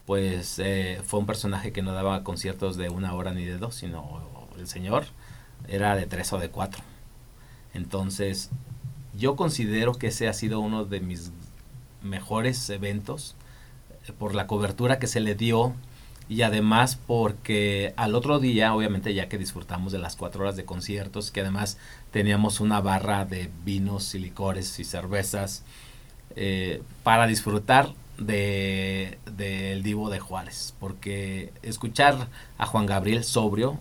[0.06, 3.76] pues, eh, fue un personaje que no daba conciertos de una hora ni de dos,
[3.76, 4.22] sino
[4.58, 5.06] el señor
[5.68, 6.82] era de tres o de cuatro.
[7.74, 8.50] Entonces,
[9.18, 11.32] yo considero que ese ha sido uno de mis
[12.02, 13.36] mejores eventos
[14.08, 15.74] eh, por la cobertura que se le dio
[16.30, 20.66] y además porque al otro día, obviamente ya que disfrutamos de las cuatro horas de
[20.66, 21.78] conciertos, que además
[22.12, 25.64] teníamos una barra de vinos y licores y cervezas
[26.36, 33.80] eh, para disfrutar de del Divo de Juárez, porque escuchar a Juan Gabriel sobrio,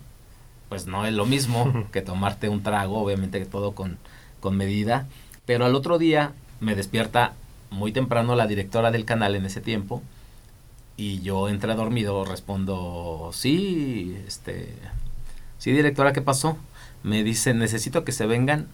[0.68, 3.98] pues no es lo mismo que tomarte un trago, obviamente que todo con,
[4.40, 5.08] con medida,
[5.46, 7.32] pero al otro día me despierta
[7.70, 10.02] muy temprano la directora del canal en ese tiempo
[10.96, 14.74] y yo entré dormido, respondo, sí, este,
[15.58, 16.56] sí directora, ¿qué pasó?
[17.02, 18.68] Me dice, necesito que se vengan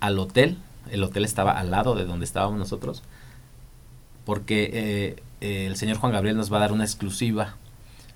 [0.00, 0.58] al hotel,
[0.90, 3.02] el hotel estaba al lado de donde estábamos nosotros,
[4.26, 7.56] porque eh, eh, el señor Juan Gabriel nos va a dar una exclusiva.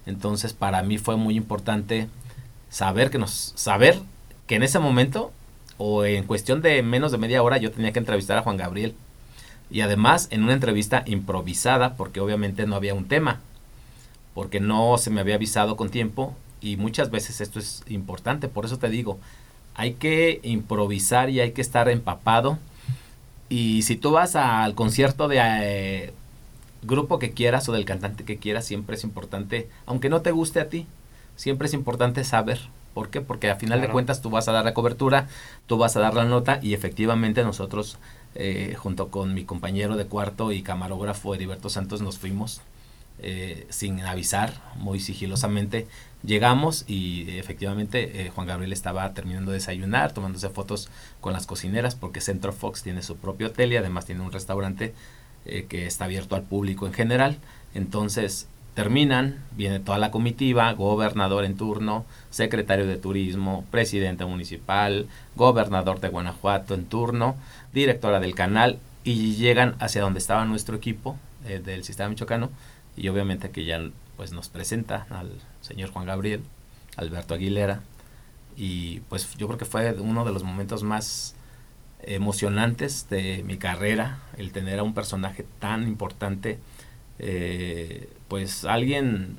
[0.04, 2.08] Entonces para mí fue muy importante
[2.68, 3.98] saber que nos, saber
[4.46, 5.32] que en ese momento
[5.78, 8.94] o en cuestión de menos de media hora yo tenía que entrevistar a Juan Gabriel
[9.70, 13.40] y además en una entrevista improvisada porque obviamente no había un tema,
[14.34, 18.64] porque no se me había avisado con tiempo y muchas veces esto es importante, por
[18.64, 19.18] eso te digo,
[19.74, 22.58] hay que improvisar y hay que estar empapado
[23.48, 26.12] y si tú vas al concierto de eh,
[26.82, 30.60] grupo que quieras o del cantante que quieras, siempre es importante, aunque no te guste
[30.60, 30.86] a ti,
[31.36, 32.60] siempre es importante saber.
[32.94, 33.20] ¿Por qué?
[33.20, 35.28] Porque a final de cuentas tú vas a dar la cobertura,
[35.66, 37.98] tú vas a dar la nota y efectivamente nosotros
[38.38, 42.60] eh, junto con mi compañero de cuarto y camarógrafo Heriberto Santos nos fuimos
[43.18, 45.86] eh, sin avisar, muy sigilosamente.
[46.22, 51.94] Llegamos y efectivamente eh, Juan Gabriel estaba terminando de desayunar, tomándose fotos con las cocineras,
[51.94, 54.94] porque Centro Fox tiene su propio hotel y además tiene un restaurante
[55.68, 57.38] que está abierto al público en general.
[57.72, 65.98] Entonces terminan, viene toda la comitiva, gobernador en turno, secretario de turismo, presidente municipal, gobernador
[65.98, 67.36] de Guanajuato en turno,
[67.76, 72.50] directora del canal y llegan hacia donde estaba nuestro equipo eh, del sistema michoacano
[72.96, 73.80] y obviamente que ya
[74.16, 76.40] pues nos presenta al señor Juan Gabriel,
[76.96, 77.82] Alberto Aguilera
[78.56, 81.34] y pues yo creo que fue uno de los momentos más
[82.02, 86.58] emocionantes de mi carrera el tener a un personaje tan importante
[87.18, 89.36] eh, pues alguien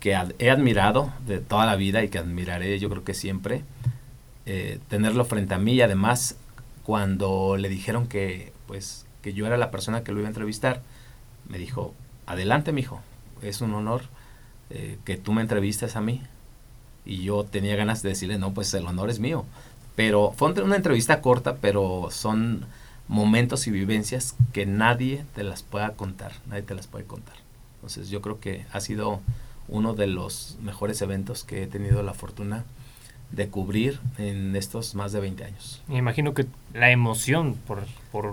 [0.00, 3.64] que he admirado de toda la vida y que admiraré yo creo que siempre
[4.44, 6.36] eh, tenerlo frente a mí y además
[6.84, 10.82] cuando le dijeron que pues que yo era la persona que lo iba a entrevistar
[11.48, 11.94] me dijo
[12.26, 13.00] adelante mijo
[13.42, 14.02] es un honor
[14.70, 16.22] eh, que tú me entrevistes a mí
[17.04, 19.44] y yo tenía ganas de decirle no pues el honor es mío
[19.96, 22.66] pero fue una entrevista corta pero son
[23.08, 27.34] momentos y vivencias que nadie te las pueda contar nadie te las puede contar.
[27.80, 29.20] Entonces yo creo que ha sido
[29.68, 32.64] uno de los mejores eventos que he tenido la fortuna
[33.32, 35.82] de cubrir en estos más de 20 años.
[35.88, 38.32] Me imagino que la emoción por, por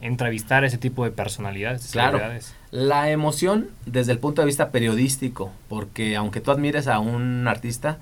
[0.00, 1.90] entrevistar a ese tipo de personalidades.
[1.92, 2.20] Claro,
[2.70, 7.98] la emoción desde el punto de vista periodístico, porque aunque tú admires a un artista,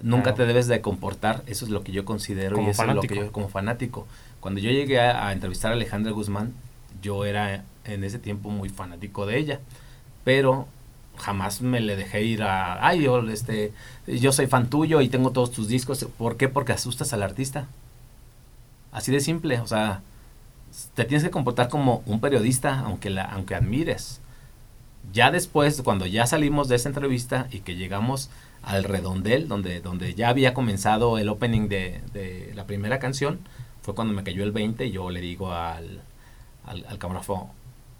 [0.00, 3.00] nunca te debes de comportar, eso es lo que yo considero y eso es lo
[3.02, 4.06] que yo como fanático.
[4.40, 6.52] Cuando yo llegué a, a entrevistar a Alejandra Guzmán,
[7.02, 9.60] yo era en ese tiempo muy fanático de ella
[10.24, 10.66] pero
[11.16, 13.72] jamás me le dejé ir a, ay, yo, este,
[14.06, 16.06] yo soy fan tuyo y tengo todos tus discos.
[16.18, 16.48] ¿Por qué?
[16.48, 17.66] Porque asustas al artista.
[18.92, 20.02] Así de simple, o sea,
[20.94, 24.20] te tienes que comportar como un periodista, aunque, la, aunque admires.
[25.12, 28.30] Ya después, cuando ya salimos de esa entrevista y que llegamos
[28.62, 33.40] al redondel, donde, donde ya había comenzado el opening de, de la primera canción,
[33.82, 36.02] fue cuando me cayó el 20 y yo le digo al,
[36.66, 37.50] al, al camarógrafo,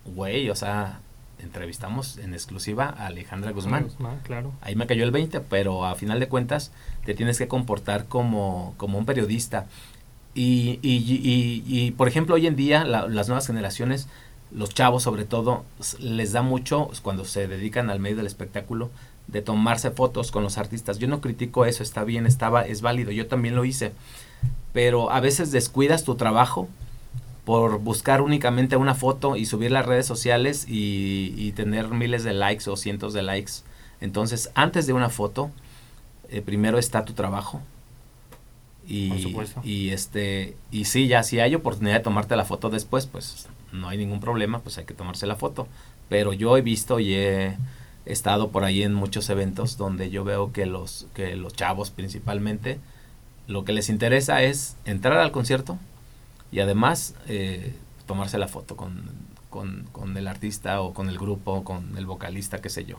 [0.05, 1.01] güey, o sea,
[1.43, 3.89] entrevistamos en exclusiva a Alejandra Guzmán.
[4.23, 4.53] claro.
[4.61, 6.73] Ahí me cayó el 20, pero a final de cuentas
[7.05, 9.67] te tienes que comportar como, como un periodista.
[10.35, 14.09] Y, y, y, por ejemplo, hoy en día las nuevas generaciones,
[14.51, 15.65] los chavos sobre todo,
[15.99, 18.91] les da mucho cuando se dedican al medio del espectáculo
[19.27, 20.99] de tomarse fotos con los artistas.
[20.99, 23.93] Yo no critico eso, está bien, estaba, es válido, yo también lo hice.
[24.73, 26.69] Pero a veces descuidas tu trabajo
[27.45, 32.71] por buscar únicamente una foto y subir las redes sociales y, tener miles de likes
[32.71, 33.53] o cientos de likes.
[34.01, 35.51] Entonces, antes de una foto,
[36.29, 37.61] eh, primero está tu trabajo.
[38.87, 43.47] Y, y este y sí, ya si hay oportunidad de tomarte la foto después, pues
[43.71, 45.69] no hay ningún problema, pues hay que tomarse la foto.
[46.09, 47.57] Pero yo he visto y he
[48.07, 52.81] estado por ahí en muchos eventos donde yo veo que los que los chavos principalmente
[53.47, 55.79] lo que les interesa es entrar al concierto,
[56.53, 57.75] y además eh,
[58.07, 59.11] tomarse la foto con,
[59.49, 62.99] con, el artista o con el grupo, con el vocalista, qué sé yo.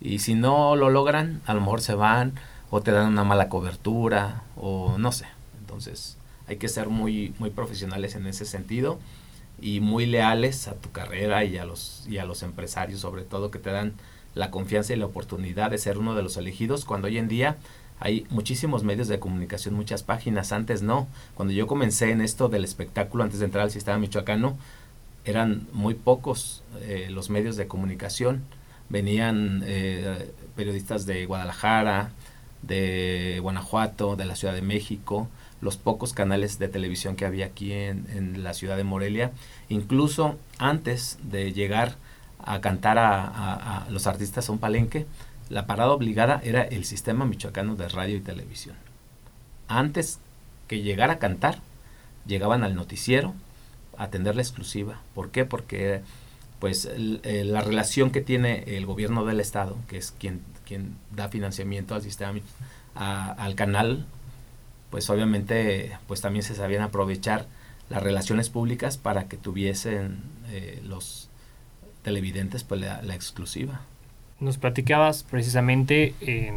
[0.00, 2.34] Y si no lo logran, a lo mejor se van
[2.70, 5.26] o te dan una mala cobertura o no sé.
[5.60, 8.98] Entonces hay que ser muy, muy profesionales en ese sentido
[9.60, 13.50] y muy leales a tu carrera y a los, y a los empresarios sobre todo
[13.50, 13.94] que te dan
[14.34, 17.56] la confianza y la oportunidad de ser uno de los elegidos cuando hoy en día
[18.00, 21.06] hay muchísimos medios de comunicación, muchas páginas, antes no.
[21.34, 24.56] Cuando yo comencé en esto del espectáculo, antes de entrar al sistema michoacano,
[25.24, 28.42] eran muy pocos eh, los medios de comunicación.
[28.88, 32.10] Venían eh, periodistas de Guadalajara,
[32.62, 35.28] de Guanajuato, de la Ciudad de México,
[35.60, 39.32] los pocos canales de televisión que había aquí en, la ciudad de Morelia.
[39.68, 41.96] Incluso antes de llegar
[42.38, 45.06] a cantar a, a los artistas a un palenque,
[45.48, 48.76] la parada obligada era el sistema michoacano de radio y televisión.
[49.68, 50.18] Antes
[50.68, 51.60] que llegara a cantar,
[52.26, 53.34] llegaban al noticiero
[53.96, 55.00] a atender la exclusiva.
[55.14, 55.44] ¿Por qué?
[55.44, 56.02] Porque
[56.58, 61.94] pues la relación que tiene el gobierno del estado, que es quien, quien da financiamiento
[61.94, 62.40] al sistema
[62.94, 64.06] al canal,
[64.90, 67.46] pues obviamente pues también se sabían aprovechar
[67.90, 71.28] las relaciones públicas para que tuviesen eh, los
[72.02, 73.82] televidentes pues la exclusiva
[74.40, 76.52] nos platicabas precisamente, eh,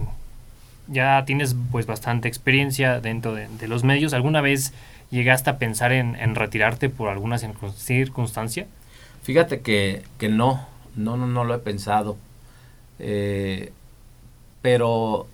[0.88, 4.13] ya tienes pues bastante experiencia dentro de, los medios.
[4.13, 4.73] ¿Alguna vez
[5.11, 8.67] llegaste a pensar en, retirarte por alguna circunstancia?
[9.23, 10.65] Fíjate que, que, no,
[10.95, 12.17] no, no, no lo he pensado.
[12.99, 13.71] Eh,
[14.61, 15.28] pero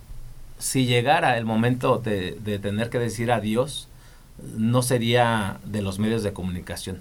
[0.58, 3.88] si llegara el momento de, de tener que decir adiós,
[4.56, 7.00] no sería de los medios de comunicación.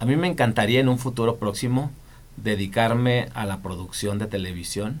[0.00, 1.90] A mí me encantaría en un futuro próximo
[2.36, 5.00] dedicarme a la producción de televisión,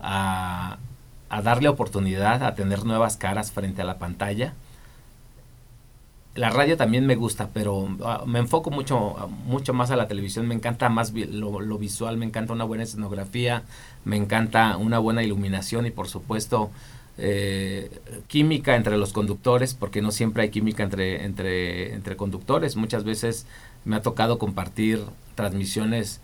[0.00, 0.78] a,
[1.42, 4.54] darle oportunidad a tener nuevas caras frente a la pantalla.
[6.34, 10.46] la radio también me gusta, pero ah, me enfoco mucho, mucho más a la televisión.
[10.46, 13.64] Me encanta más lo, lo, visual, me encanta una buena escenografía,
[14.04, 16.70] me encanta una buena iluminación y por supuesto
[17.20, 17.90] eh,
[18.28, 22.76] química entre los conductores, porque no siempre hay química entre, entre, entre conductores.
[22.76, 23.46] Muchas veces
[23.84, 25.00] me ha tocado compartir
[25.34, 26.20] transmisiones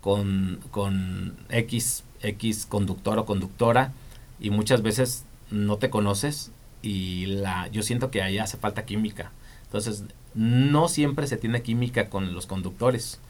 [0.00, 3.92] con, con X, X conductor o conductora
[4.40, 9.32] y muchas veces no te conoces y la, yo siento que ahí hace falta química.
[9.64, 13.20] Entonces, no siempre se tiene química con los conductores.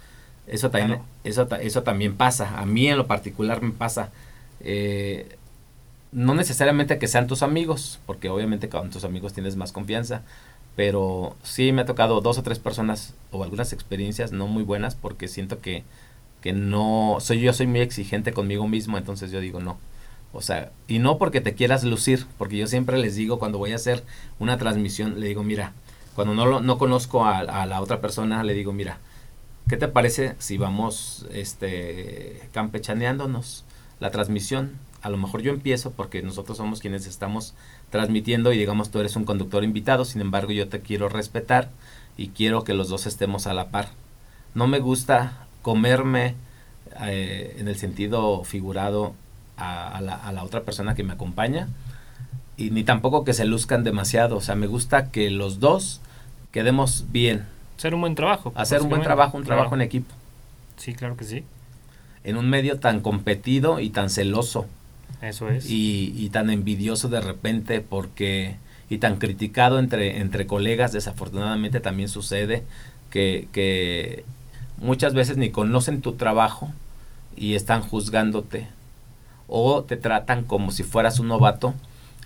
[0.47, 2.61] Eso también, eso, eso también pasa.
[2.61, 4.11] A mí en lo particular me pasa.
[4.61, 5.37] Eh,
[6.13, 10.23] no necesariamente que sean tus amigos, porque obviamente con tus amigos tienes más confianza,
[10.75, 14.95] pero sí me ha tocado dos o tres personas o algunas experiencias no muy buenas
[14.95, 15.85] porque siento que,
[16.41, 19.79] que no, soy yo soy muy exigente conmigo mismo, entonces yo digo no.
[20.33, 23.73] O sea, y no porque te quieras lucir, porque yo siempre les digo cuando voy
[23.73, 24.05] a hacer
[24.39, 25.73] una transmisión, le digo, mira,
[26.15, 28.99] cuando no, no conozco a, a la otra persona, le digo, mira,
[29.69, 33.65] ¿qué te parece si vamos este, campechaneándonos
[34.01, 34.79] la transmisión?
[35.03, 37.55] a lo mejor yo empiezo porque nosotros somos quienes estamos
[37.91, 41.71] transmitiendo y digamos tú eres un conductor invitado, sin embargo yo te quiero respetar
[42.17, 43.91] y quiero que los dos estemos a la par.
[44.55, 46.35] No me gusta comerme
[47.03, 49.13] eh, en el sentido figurado
[49.59, 51.69] a, la, a, la, otra persona que me acompaña
[52.57, 56.01] y ni tampoco que se luzcan demasiado, o sea, me gusta que los dos
[56.53, 57.45] quedemos bien.
[57.77, 58.51] Hacer un buen trabajo.
[58.55, 60.15] Hacer un buen trabajo, un trabajo en equipo.
[60.79, 61.45] Sí, claro que sí.
[62.25, 64.69] En un medio tan competido y tan celoso
[65.21, 65.67] eso es.
[65.69, 68.57] Y, tan envidioso de repente porque
[68.89, 72.63] y tan criticado entre, entre colegas, desafortunadamente también sucede
[73.11, 74.25] que, que
[74.81, 76.71] muchas veces ni conocen tu trabajo
[77.37, 78.69] y están juzgándote
[79.47, 81.75] o te tratan como si fueras un novato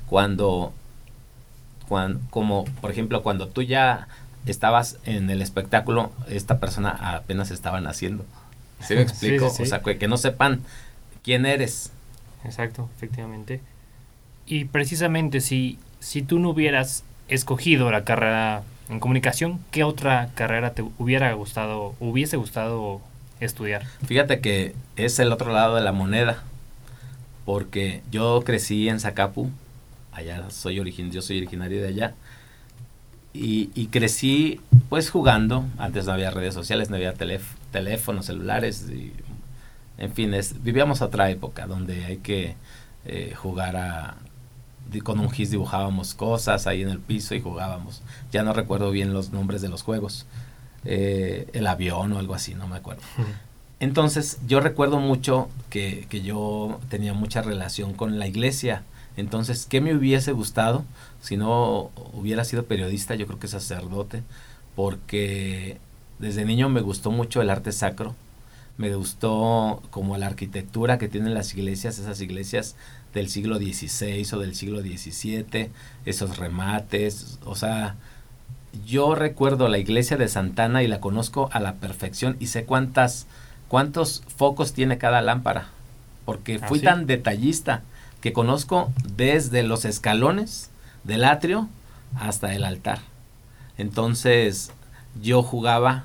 [0.06, 0.72] cuando,
[1.88, 4.08] cuando como por ejemplo cuando tú ya
[4.46, 8.24] estabas en el espectáculo esta persona apenas estaba naciendo
[8.80, 9.46] ¿sí me explico?
[9.46, 10.60] O sea que, que no sepan
[11.22, 11.92] quién eres
[12.44, 13.60] exacto, efectivamente.
[14.46, 20.74] Y precisamente si, si tú no hubieras escogido la carrera en comunicación, ¿qué otra carrera
[20.74, 23.00] te hubiera gustado, hubiese gustado
[23.40, 23.84] estudiar?
[24.06, 26.42] Fíjate que es el otro lado de la moneda,
[27.44, 29.50] porque yo crecí en Zacapu,
[30.12, 32.14] allá soy origin, yo soy originario de allá,
[33.34, 34.60] y, crecí
[34.90, 38.86] pues jugando, antes no había redes sociales, no había teléfonos celulares,
[39.96, 42.56] en fin, vivíamos otra época donde hay que
[43.04, 44.16] eh, jugar a...
[45.00, 48.02] Con un GIS dibujábamos cosas ahí en el piso y jugábamos.
[48.30, 50.26] Ya no recuerdo bien los nombres de los juegos.
[50.84, 53.02] Eh, el avión o algo así, no me acuerdo.
[53.80, 58.82] Entonces yo recuerdo mucho que, que, yo tenía mucha relación con la iglesia.
[59.16, 60.84] Entonces, ¿qué me hubiese gustado
[61.20, 63.14] si no hubiera sido periodista?
[63.14, 64.22] Yo creo que sacerdote,
[64.74, 65.78] porque
[66.18, 68.14] desde niño me gustó mucho el arte sacro
[68.78, 72.76] me gustó como la arquitectura que tienen las iglesias, esas iglesias
[73.14, 75.70] del siglo XVI o del siglo XVII,
[76.06, 77.96] esos remates, o sea,
[78.86, 83.26] yo recuerdo la iglesia de Santana y la conozco a la perfección y sé cuántas,
[83.68, 85.68] cuántos focos tiene cada lámpara,
[86.24, 87.82] porque fui ¿Ah, tan detallista
[88.22, 90.70] que conozco desde los escalones
[91.04, 91.68] del atrio
[92.14, 93.00] hasta el altar.
[93.76, 94.72] Entonces
[95.20, 96.04] yo jugaba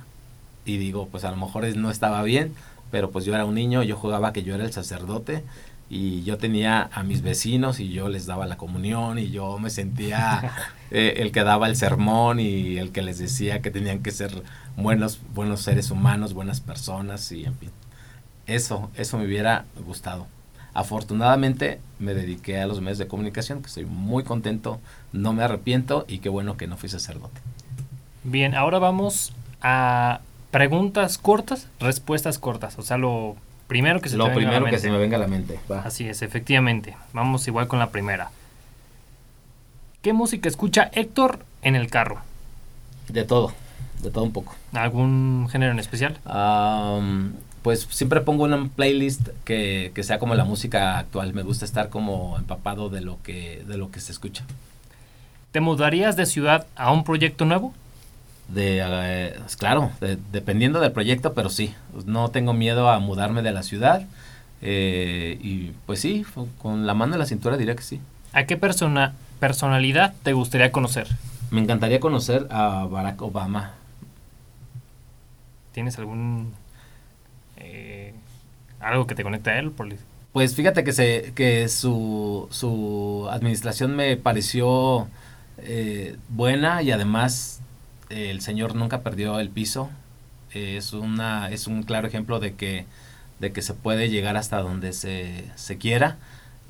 [0.68, 2.54] y digo, pues a lo mejor no estaba bien,
[2.92, 5.44] pero pues yo era un niño, yo jugaba que yo era el sacerdote
[5.90, 9.70] y yo tenía a mis vecinos y yo les daba la comunión y yo me
[9.70, 10.52] sentía
[10.92, 14.44] eh, el que daba el sermón y el que les decía que tenían que ser
[14.76, 17.72] buenos, buenos seres humanos, buenas personas y en fin.
[18.46, 20.28] Eso, eso me hubiera gustado.
[20.74, 24.80] Afortunadamente me dediqué a los medios de comunicación, que estoy muy contento,
[25.14, 27.42] no me arrepiento y qué bueno que no fui sacerdote.
[28.24, 30.20] Bien, ahora vamos a
[30.52, 32.78] preguntas cortas, respuestas cortas.
[32.80, 33.36] O sea, lo
[33.68, 34.76] primero que se lo te venga a la mente.
[34.76, 35.60] que se me venga a la mente.
[35.84, 36.96] Así es, efectivamente.
[37.14, 38.32] Vamos igual con la primera.
[40.02, 42.22] ¿Qué música escucha Héctor en el carro?
[43.10, 43.54] De todo,
[44.02, 44.56] de todo un poco.
[44.74, 46.18] ¿Algún género en especial?
[47.64, 51.34] pues siempre pongo una playlist que, que, sea como la música actual.
[51.34, 54.46] Me gusta estar como empapado de lo que, de lo que se escucha.
[55.52, 57.74] ¿Te mudarías de ciudad a un proyecto nuevo?
[58.48, 59.92] De, eh, claro,
[60.32, 61.74] dependiendo del proyecto, pero sí,
[62.06, 64.06] no tengo miedo a mudarme de la ciudad.
[64.62, 66.26] Eh, y pues sí,
[66.58, 68.00] con la mano en la cintura diría que sí.
[68.34, 71.08] ¿A qué persona, personalidad te gustaría conocer?
[71.52, 73.74] Me encantaría conocer a Barack Obama.
[75.74, 76.54] ¿Tienes algún...
[77.58, 78.14] Eh,
[78.80, 79.72] algo que te conecte a él?
[80.32, 85.08] Pues fíjate que, se, que su, su administración me pareció
[86.30, 87.62] buena y además
[88.10, 89.90] el señor nunca perdió el piso.
[90.54, 92.86] es, una, es un claro ejemplo de que,
[93.40, 96.18] de que se puede llegar hasta donde se, se quiera.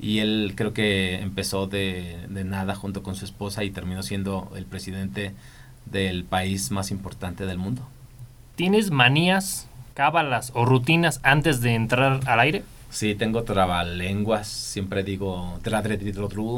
[0.00, 4.52] Y él creo que empezó de, de nada junto con su esposa y terminó siendo
[4.56, 5.34] el presidente
[5.86, 7.82] del país más importante del mundo.
[8.54, 12.62] ¿Tienes manías, cábalas o rutinas antes de entrar al aire?
[12.90, 15.58] Sí, tengo trabalenguas, siempre digo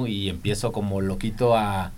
[0.07, 1.91] y empiezo como loquito a,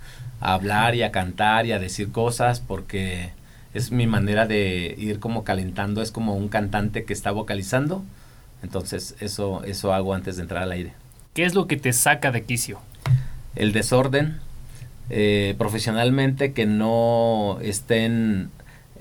[0.43, 3.31] a, hablar y a cantar y a decir cosas porque
[3.73, 8.03] es mi manera de ir como calentando, es como un cantante que está vocalizando,
[8.61, 10.93] entonces eso, eso hago antes de entrar al aire.
[11.33, 12.79] ¿Qué es lo que te saca de quicio?
[13.55, 14.39] El desorden,
[15.09, 18.51] eh, profesionalmente que no estén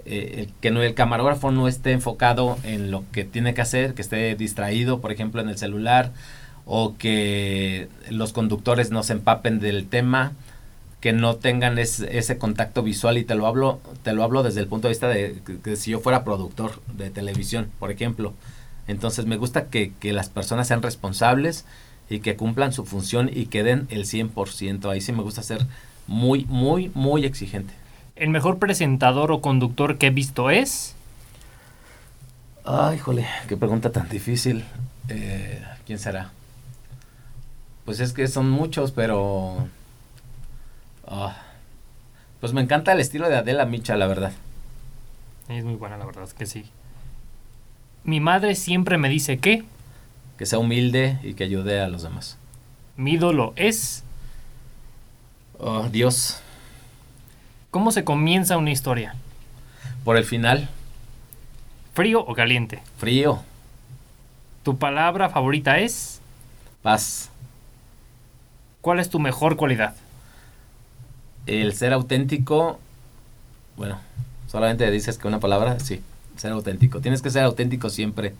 [0.04, 4.02] eh, que no, el camarógrafo no esté enfocado en lo que tiene que hacer, que
[4.02, 6.10] esté distraído, por ejemplo, en el celular,
[6.64, 10.32] o que los conductores no se empapen del tema,
[11.02, 14.68] que no tengan ese contacto visual y te lo hablo, te lo hablo desde el
[14.68, 18.32] punto de vista de que, si yo fuera productor de televisión, por ejemplo.
[18.86, 21.64] Entonces me gusta que, que las personas sean responsables
[22.08, 24.88] y que cumplan su función y que den el 100%.
[24.88, 25.66] Ahí sí me gusta ser
[26.06, 27.74] muy, muy, muy exigente.
[28.14, 30.94] ¿El mejor presentador o conductor que he visto es?
[32.64, 34.64] Ay, jole, qué pregunta tan difícil.
[35.08, 36.30] Eh, ¿Quién será?
[37.84, 39.66] Pues es que son muchos, pero...
[41.14, 41.36] Ah,
[42.40, 44.32] pues me encanta el estilo de Adela Micha, la verdad.
[45.46, 46.64] Es muy buena, la verdad, es que sí.
[48.02, 49.62] Mi madre siempre me dice que...
[50.38, 52.38] Que sea humilde y que ayude a los demás.
[52.96, 54.04] Mi ídolo es...
[55.58, 56.40] Oh, Dios.
[57.70, 59.14] ¿Cómo se comienza una historia?
[60.04, 60.70] Por el final.
[61.92, 62.82] ¿Frío o caliente?
[62.96, 63.42] Frío.
[64.62, 66.22] ¿Tu palabra favorita es?
[66.80, 67.28] Paz.
[68.80, 69.94] ¿Cuál es tu mejor cualidad?
[71.46, 72.78] El ser auténtico.
[73.76, 73.98] Bueno,
[74.50, 76.00] solamente dices que una palabra, sí,
[76.36, 77.00] ser auténtico.
[77.00, 78.34] Tienes que ser auténtico siempre.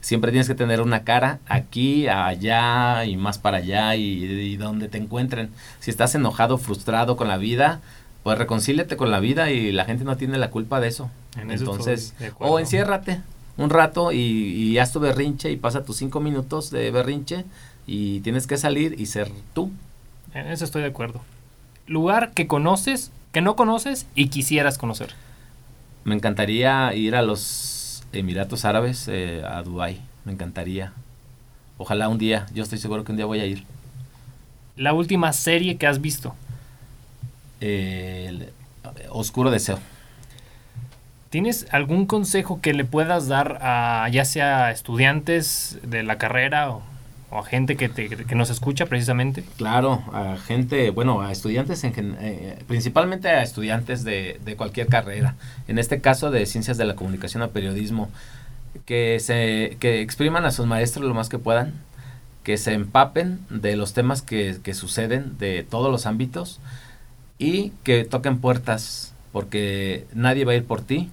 [0.00, 4.88] Siempre tienes que tener una cara aquí, allá y más para allá y, y donde
[4.88, 5.50] te encuentren.
[5.80, 7.80] Si estás enojado, frustrado con la vida,
[8.22, 11.10] pues reconcíliate con la vida y la gente no tiene la culpa de eso.
[11.36, 13.20] Entonces, o enciérrate
[13.56, 17.44] un rato y, y, haz tu berrinche y pasa tus cinco minutos de berrinche
[17.86, 19.72] y tienes que salir y ser tú.
[20.32, 21.20] En eso estoy de acuerdo.
[21.88, 25.14] Lugar que conoces, que no conoces y quisieras conocer.
[26.04, 30.00] Me encantaría ir a los Emiratos Árabes, eh, a Dubai.
[30.24, 30.92] Me encantaría.
[31.78, 33.64] Ojalá un día, yo estoy seguro que un día voy a ir.
[34.76, 36.34] La última serie que has visto
[37.60, 38.50] el
[39.10, 39.78] oscuro deseo.
[41.30, 46.82] ¿Tienes algún consejo que le puedas dar a ya sea estudiantes de la carrera o,
[47.30, 49.44] a gente que, te, que, nos escucha precisamente?
[49.56, 55.34] Claro, a gente, bueno, a estudiantes, en, eh, principalmente a estudiantes de, de, cualquier carrera.
[55.66, 58.08] En este caso de ciencias de la comunicación a periodismo,
[58.86, 61.74] que, se, que expriman a sus maestros lo más que puedan,
[62.42, 66.60] que se empapen de los temas que, que suceden de todos los ámbitos
[67.38, 71.10] y que toquen puertas, porque nadie va a ir por ti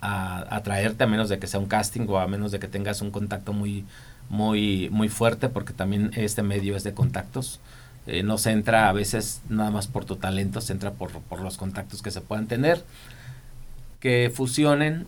[0.00, 3.02] a, traerte a menos de que sea un casting o a menos de que tengas
[3.02, 3.84] un contacto muy,
[4.28, 7.60] muy, muy fuerte, porque también este medio es de contactos.
[8.06, 11.40] Eh, no se entra a veces nada más por tu talento, se entra por, por
[11.40, 12.84] los contactos que se puedan tener,
[14.00, 15.06] que fusionen,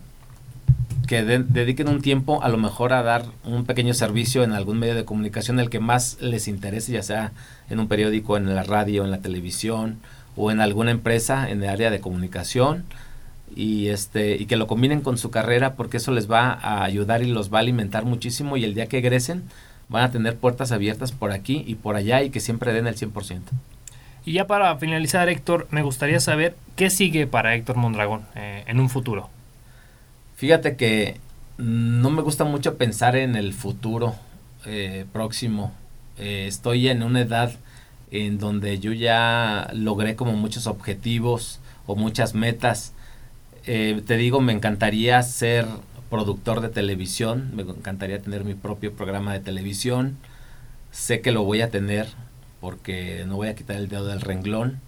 [1.07, 4.95] que dediquen un tiempo a lo mejor a dar un pequeño servicio en algún medio
[4.95, 7.31] de comunicación, el que más les interese, ya sea
[7.69, 9.99] en un periódico, en la radio, en la televisión,
[10.35, 12.85] o en alguna empresa en el área de comunicación
[13.55, 17.21] y este y que lo combinen con su carrera porque eso les va a ayudar
[17.21, 19.43] y los va a alimentar muchísimo y el día que egresen
[19.89, 22.95] van a tener puertas abiertas por aquí y por allá y que siempre den el
[22.95, 23.41] 100%.
[24.23, 28.79] Y ya para finalizar, Héctor, me gustaría saber qué sigue para Héctor Mondragón eh, en
[28.79, 29.29] un futuro.
[30.35, 31.19] Fíjate que
[31.57, 34.15] no me gusta mucho pensar en el futuro
[34.65, 35.73] eh, próximo.
[36.17, 37.53] Eh, estoy en una edad
[38.11, 42.93] en donde yo ya logré como muchos objetivos o muchas metas.
[43.65, 45.65] Eh, te digo, me encantaría ser
[46.09, 50.17] productor de televisión, me encantaría tener mi propio programa de televisión.
[50.91, 52.07] Sé que lo voy a tener
[52.59, 54.79] porque no voy a quitar el dedo del renglón.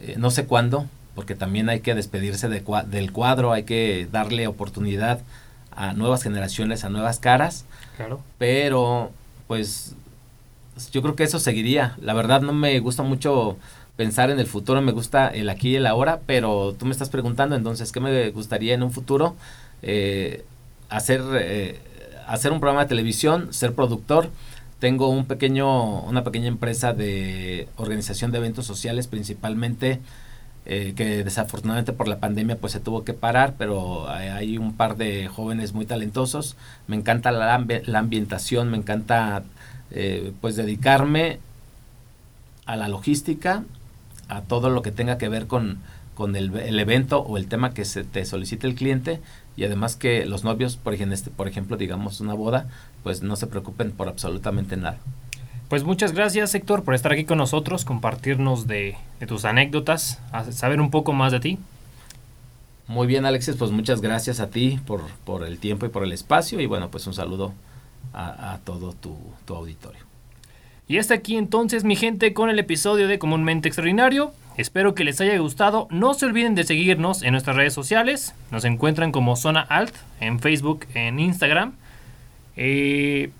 [0.00, 4.46] Eh, no sé cuándo, porque también hay que despedirse de, del cuadro, hay que darle
[4.46, 5.20] oportunidad
[5.70, 7.64] a nuevas generaciones, a nuevas caras.
[7.96, 8.20] Claro.
[8.38, 9.12] Pero,
[9.46, 9.94] pues,
[10.92, 11.96] yo creo que eso seguiría.
[12.00, 13.56] La verdad no me gusta mucho
[13.96, 17.08] pensar en el futuro, me gusta el aquí y el ahora, pero tú me estás
[17.08, 19.36] preguntando entonces, ¿qué me gustaría en un futuro?
[19.82, 20.44] Eh,
[20.88, 21.80] hacer, eh,
[22.26, 24.30] hacer un programa de televisión, ser productor.
[24.78, 30.00] Tengo un pequeño, una pequeña empresa de organización de eventos sociales, principalmente
[30.66, 34.96] eh, que desafortunadamente por la pandemia pues se tuvo que parar, pero hay un par
[34.96, 36.56] de jóvenes muy talentosos.
[36.88, 39.44] Me encanta la, la ambientación, me encanta
[39.92, 41.38] eh, pues dedicarme
[42.66, 43.62] a la logística,
[44.28, 45.78] a todo lo que tenga que ver con,
[46.14, 49.20] con el, el, evento o el tema que se te solicite el cliente
[49.56, 52.68] y además que los novios, por ejemplo, este, por ejemplo, digamos una boda,
[53.02, 54.98] pues no se preocupen por absolutamente nada.
[55.68, 60.20] Pues muchas gracias Héctor por estar aquí con nosotros, compartirnos de, de tus anécdotas,
[60.50, 61.58] saber un poco más de ti.
[62.86, 66.12] Muy bien Alexis, pues muchas gracias a ti por, por el tiempo y por el
[66.12, 67.52] espacio y bueno, pues un saludo
[68.12, 70.05] a, a todo tu, tu auditorio.
[70.88, 74.32] Y hasta aquí entonces mi gente con el episodio de Comúnmente Extraordinario.
[74.56, 75.88] Espero que les haya gustado.
[75.90, 78.34] No se olviden de seguirnos en nuestras redes sociales.
[78.52, 81.72] Nos encuentran como Zona Alt en Facebook, en Instagram.
[82.56, 83.30] Eh,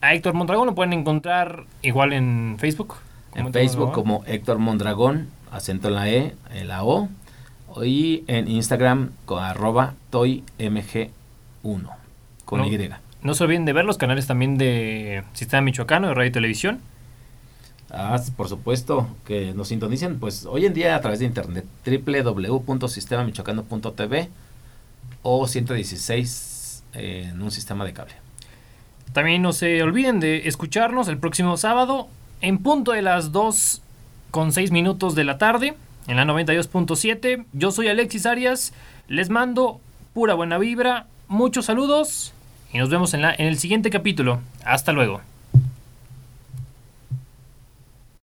[0.00, 2.94] a Héctor Mondragón lo pueden encontrar igual en Facebook.
[3.34, 7.08] En Facebook como Héctor Mondragón, acento en la E, en la O.
[7.82, 11.10] Y en Instagram con arroba toymg1
[12.44, 12.90] con Y.
[13.22, 16.80] No se olviden de ver los canales también de Sistema Michoacano de Radio y Televisión.
[17.94, 24.30] Ah, por supuesto, que nos sintonicen, pues hoy en día a través de internet, www.sistemamichoacano.tv
[25.22, 28.14] o 116 en un sistema de cable.
[29.12, 32.08] También no se olviden de escucharnos el próximo sábado
[32.40, 33.82] en punto de las 2
[34.30, 35.74] con 6 minutos de la tarde
[36.06, 37.44] en la 92.7.
[37.52, 38.72] Yo soy Alexis Arias,
[39.06, 39.82] les mando
[40.14, 42.32] pura buena vibra, muchos saludos
[42.72, 44.40] y nos vemos en, el siguiente capítulo.
[44.64, 45.20] Hasta luego.